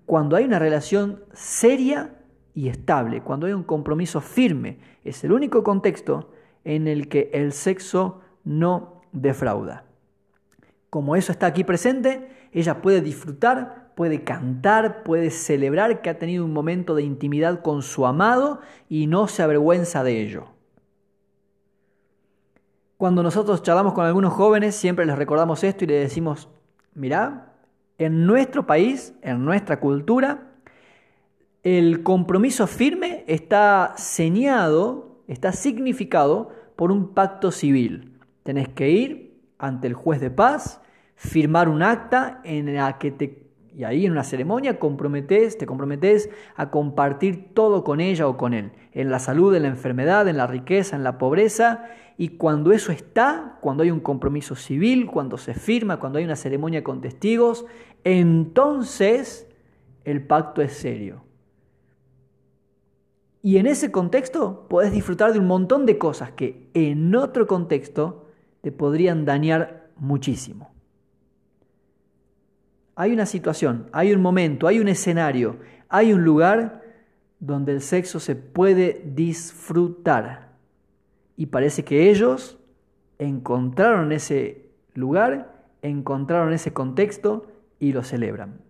Cuando 0.07 0.37
hay 0.37 0.45
una 0.45 0.59
relación 0.59 1.23
seria 1.33 2.17
y 2.55 2.69
estable, 2.69 3.23
cuando 3.23 3.47
hay 3.47 3.53
un 3.53 3.63
compromiso 3.63 4.21
firme, 4.21 4.79
es 5.05 5.23
el 5.25 5.33
único 5.33 5.63
contexto 5.63 6.33
en 6.65 6.89
el 6.89 7.09
que 7.09 7.31
el 7.33 7.53
sexo 7.53 8.21
no 8.45 9.03
defrauda. 9.13 9.85
Como 10.91 11.17
eso 11.17 11.33
está 11.33 11.47
aquí 11.47 11.65
presente, 11.65 12.29
ella 12.53 12.81
puede 12.81 13.01
disfrutar 13.01 13.89
puede 13.99 14.23
cantar, 14.23 15.03
puede 15.03 15.29
celebrar 15.29 16.03
que 16.03 16.09
ha 16.09 16.21
tenido 16.21 16.45
un 16.45 16.53
momento 16.53 16.95
de 16.95 17.03
intimidad 17.03 17.63
con 17.63 17.83
su 17.83 18.07
amado 18.07 18.61
y 18.89 19.09
no 19.09 19.27
se 19.27 19.43
avergüenza 19.43 20.05
de 20.05 20.23
ello. 20.23 20.58
Cuando 22.99 23.23
nosotros 23.23 23.63
charlamos 23.63 23.93
con 23.93 24.05
algunos 24.05 24.33
jóvenes, 24.33 24.75
siempre 24.75 25.07
les 25.07 25.17
recordamos 25.17 25.63
esto 25.63 25.85
y 25.85 25.87
les 25.87 26.01
decimos, 26.03 26.49
mirá, 26.95 27.53
en 27.97 28.27
nuestro 28.27 28.67
país, 28.67 29.15
en 29.23 29.45
nuestra 29.45 29.79
cultura, 29.79 30.49
el 31.63 32.03
compromiso 32.03 32.67
firme 32.67 33.23
está 33.29 33.95
señado, 33.97 35.21
está 35.29 35.53
significado 35.53 36.51
por 36.75 36.91
un 36.91 37.15
pacto 37.15 37.53
civil. 37.53 38.19
Tenés 38.43 38.69
que 38.69 38.91
ir 38.91 39.41
ante 39.59 39.87
el 39.87 39.95
juez 39.95 40.21
de 40.21 40.33
paz, 40.33 40.81
firmar 41.15 41.69
un 41.69 41.85
acta 41.85 42.41
en 42.43 42.75
la 42.75 42.99
que 42.99 43.13
te 43.13 43.48
y 43.79 43.85
ahí 43.85 44.07
en 44.07 44.11
una 44.11 44.25
ceremonia 44.25 44.81
comprometes, 44.81 45.57
te 45.57 45.65
comprometes 45.65 46.31
a 46.57 46.69
compartir 46.69 47.55
todo 47.55 47.85
con 47.85 48.01
ella 48.01 48.27
o 48.27 48.37
con 48.37 48.53
él, 48.53 48.73
en 48.91 49.09
la 49.09 49.21
salud, 49.21 49.55
en 49.55 49.63
la 49.63 49.69
enfermedad, 49.69 50.27
en 50.27 50.37
la 50.37 50.49
riqueza, 50.49 50.97
en 50.97 51.05
la 51.05 51.17
pobreza, 51.17 51.85
y 52.17 52.31
cuando 52.31 52.73
eso 52.73 52.91
está, 52.91 53.57
cuando 53.61 53.85
hay 53.85 53.93
un 53.93 54.01
compromiso 54.01 54.57
civil, 54.57 55.07
cuando 55.07 55.39
se 55.39 55.55
firma, 55.55 56.01
cuando 56.01 56.19
hay 56.19 56.25
una 56.25 56.35
ceremonia 56.35 56.83
con 56.83 57.01
testigos, 57.01 57.67
entonces 58.03 59.49
el 60.03 60.27
pacto 60.27 60.61
es 60.61 60.73
serio. 60.73 61.23
Y 63.43 63.59
en 63.59 63.69
ese 63.69 63.93
contexto 63.93 64.67
puedes 64.69 64.91
disfrutar 64.91 65.33
de 65.33 65.39
un 65.39 65.47
montón 65.47 65.87
de 65.87 65.99
cosas 65.99 66.33
que 66.33 66.69
en 66.75 67.15
otro 67.15 67.47
contexto 67.47 68.27
te 68.61 68.73
podrían 68.73 69.25
dañar 69.25 69.93
muchísimo. 69.95 70.73
Hay 73.01 73.13
una 73.13 73.27
situación, 73.27 73.89
hay 73.93 74.13
un 74.13 74.21
momento, 74.21 74.67
hay 74.67 74.81
un 74.81 74.89
escenario, 74.89 75.59
hay 75.89 76.13
un 76.13 76.25
lugar 76.25 76.83
donde 77.39 77.71
el 77.71 77.81
sexo 77.81 78.19
se 78.19 78.35
puede 78.35 79.05
disfrutar. 79.15 80.49
Y 81.37 81.47
parece 81.47 81.85
que 81.85 82.11
ellos 82.11 82.59
encontraron 83.21 84.11
ese 84.11 84.73
lugar, 84.95 85.63
encontraron 85.81 86.53
ese 86.53 86.73
contexto 86.73 87.47
y 87.79 87.93
lo 87.93 88.03
celebran. 88.03 88.63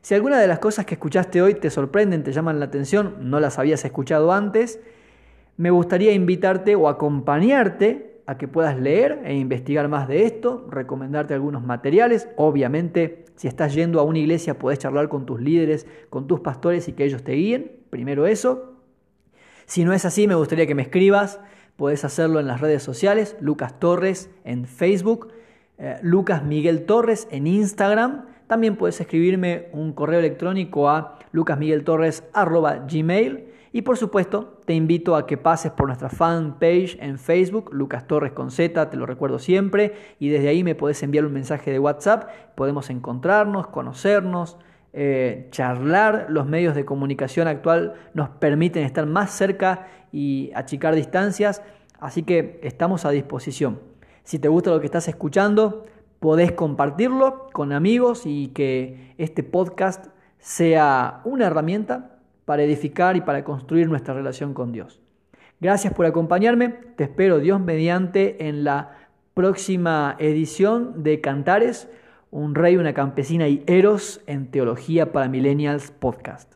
Si 0.00 0.14
alguna 0.14 0.40
de 0.40 0.46
las 0.46 0.58
cosas 0.58 0.86
que 0.86 0.94
escuchaste 0.94 1.42
hoy 1.42 1.52
te 1.52 1.68
sorprenden, 1.68 2.22
te 2.22 2.32
llaman 2.32 2.58
la 2.58 2.64
atención, 2.64 3.16
no 3.20 3.38
las 3.38 3.58
habías 3.58 3.84
escuchado 3.84 4.32
antes, 4.32 4.80
me 5.58 5.70
gustaría 5.70 6.14
invitarte 6.14 6.74
o 6.74 6.88
acompañarte 6.88 8.11
que 8.38 8.48
puedas 8.48 8.78
leer 8.78 9.20
e 9.24 9.34
investigar 9.34 9.88
más 9.88 10.08
de 10.08 10.24
esto, 10.24 10.66
recomendarte 10.70 11.34
algunos 11.34 11.62
materiales. 11.62 12.28
Obviamente, 12.36 13.24
si 13.36 13.48
estás 13.48 13.74
yendo 13.74 14.00
a 14.00 14.02
una 14.02 14.18
iglesia, 14.18 14.58
puedes 14.58 14.78
charlar 14.78 15.08
con 15.08 15.26
tus 15.26 15.40
líderes, 15.40 15.86
con 16.10 16.26
tus 16.26 16.40
pastores 16.40 16.88
y 16.88 16.92
que 16.92 17.04
ellos 17.04 17.22
te 17.22 17.32
guíen. 17.32 17.72
Primero 17.90 18.26
eso. 18.26 18.74
Si 19.66 19.84
no 19.84 19.92
es 19.92 20.04
así, 20.04 20.28
me 20.28 20.34
gustaría 20.34 20.66
que 20.66 20.74
me 20.74 20.82
escribas. 20.82 21.40
Puedes 21.76 22.04
hacerlo 22.04 22.40
en 22.40 22.46
las 22.46 22.60
redes 22.60 22.82
sociales, 22.82 23.36
Lucas 23.40 23.80
Torres 23.80 24.30
en 24.44 24.66
Facebook, 24.66 25.28
eh, 25.78 25.96
Lucas 26.02 26.44
Miguel 26.44 26.84
Torres 26.84 27.26
en 27.30 27.46
Instagram. 27.46 28.26
También 28.46 28.76
puedes 28.76 29.00
escribirme 29.00 29.68
un 29.72 29.92
correo 29.92 30.18
electrónico 30.18 30.90
a 30.90 31.18
lucasmigueltorres.gmail 31.32 33.46
y 33.72 33.82
por 33.82 33.96
supuesto, 33.96 34.60
te 34.72 34.76
invito 34.76 35.16
a 35.16 35.26
que 35.26 35.36
pases 35.36 35.70
por 35.70 35.88
nuestra 35.88 36.08
fanpage 36.08 36.96
en 36.98 37.18
Facebook, 37.18 37.68
Lucas 37.74 38.06
Torres 38.06 38.32
con 38.32 38.50
Z, 38.50 38.88
te 38.88 38.96
lo 38.96 39.04
recuerdo 39.04 39.38
siempre, 39.38 39.92
y 40.18 40.30
desde 40.30 40.48
ahí 40.48 40.64
me 40.64 40.74
podés 40.74 41.02
enviar 41.02 41.26
un 41.26 41.34
mensaje 41.34 41.70
de 41.70 41.78
WhatsApp, 41.78 42.30
podemos 42.54 42.88
encontrarnos, 42.88 43.66
conocernos, 43.66 44.56
eh, 44.94 45.48
charlar. 45.50 46.28
Los 46.30 46.46
medios 46.46 46.74
de 46.74 46.86
comunicación 46.86 47.48
actual 47.48 47.96
nos 48.14 48.30
permiten 48.30 48.84
estar 48.84 49.04
más 49.04 49.32
cerca 49.32 49.88
y 50.10 50.50
achicar 50.54 50.94
distancias, 50.94 51.62
así 52.00 52.22
que 52.22 52.58
estamos 52.62 53.04
a 53.04 53.10
disposición. 53.10 53.78
Si 54.24 54.38
te 54.38 54.48
gusta 54.48 54.70
lo 54.70 54.80
que 54.80 54.86
estás 54.86 55.06
escuchando, 55.06 55.84
podés 56.18 56.52
compartirlo 56.52 57.50
con 57.52 57.74
amigos 57.74 58.22
y 58.24 58.48
que 58.54 59.12
este 59.18 59.42
podcast 59.42 60.06
sea 60.38 61.20
una 61.24 61.48
herramienta 61.48 62.11
para 62.44 62.62
edificar 62.62 63.16
y 63.16 63.20
para 63.20 63.44
construir 63.44 63.88
nuestra 63.88 64.14
relación 64.14 64.54
con 64.54 64.72
Dios. 64.72 65.00
Gracias 65.60 65.94
por 65.94 66.06
acompañarme, 66.06 66.70
te 66.96 67.04
espero 67.04 67.38
Dios 67.38 67.60
mediante 67.60 68.48
en 68.48 68.64
la 68.64 68.96
próxima 69.34 70.16
edición 70.18 71.02
de 71.02 71.20
Cantares, 71.20 71.88
un 72.30 72.54
rey, 72.54 72.76
una 72.76 72.94
campesina 72.94 73.46
y 73.46 73.62
eros 73.66 74.22
en 74.26 74.50
Teología 74.50 75.12
para 75.12 75.28
Millennials 75.28 75.90
Podcast. 75.90 76.54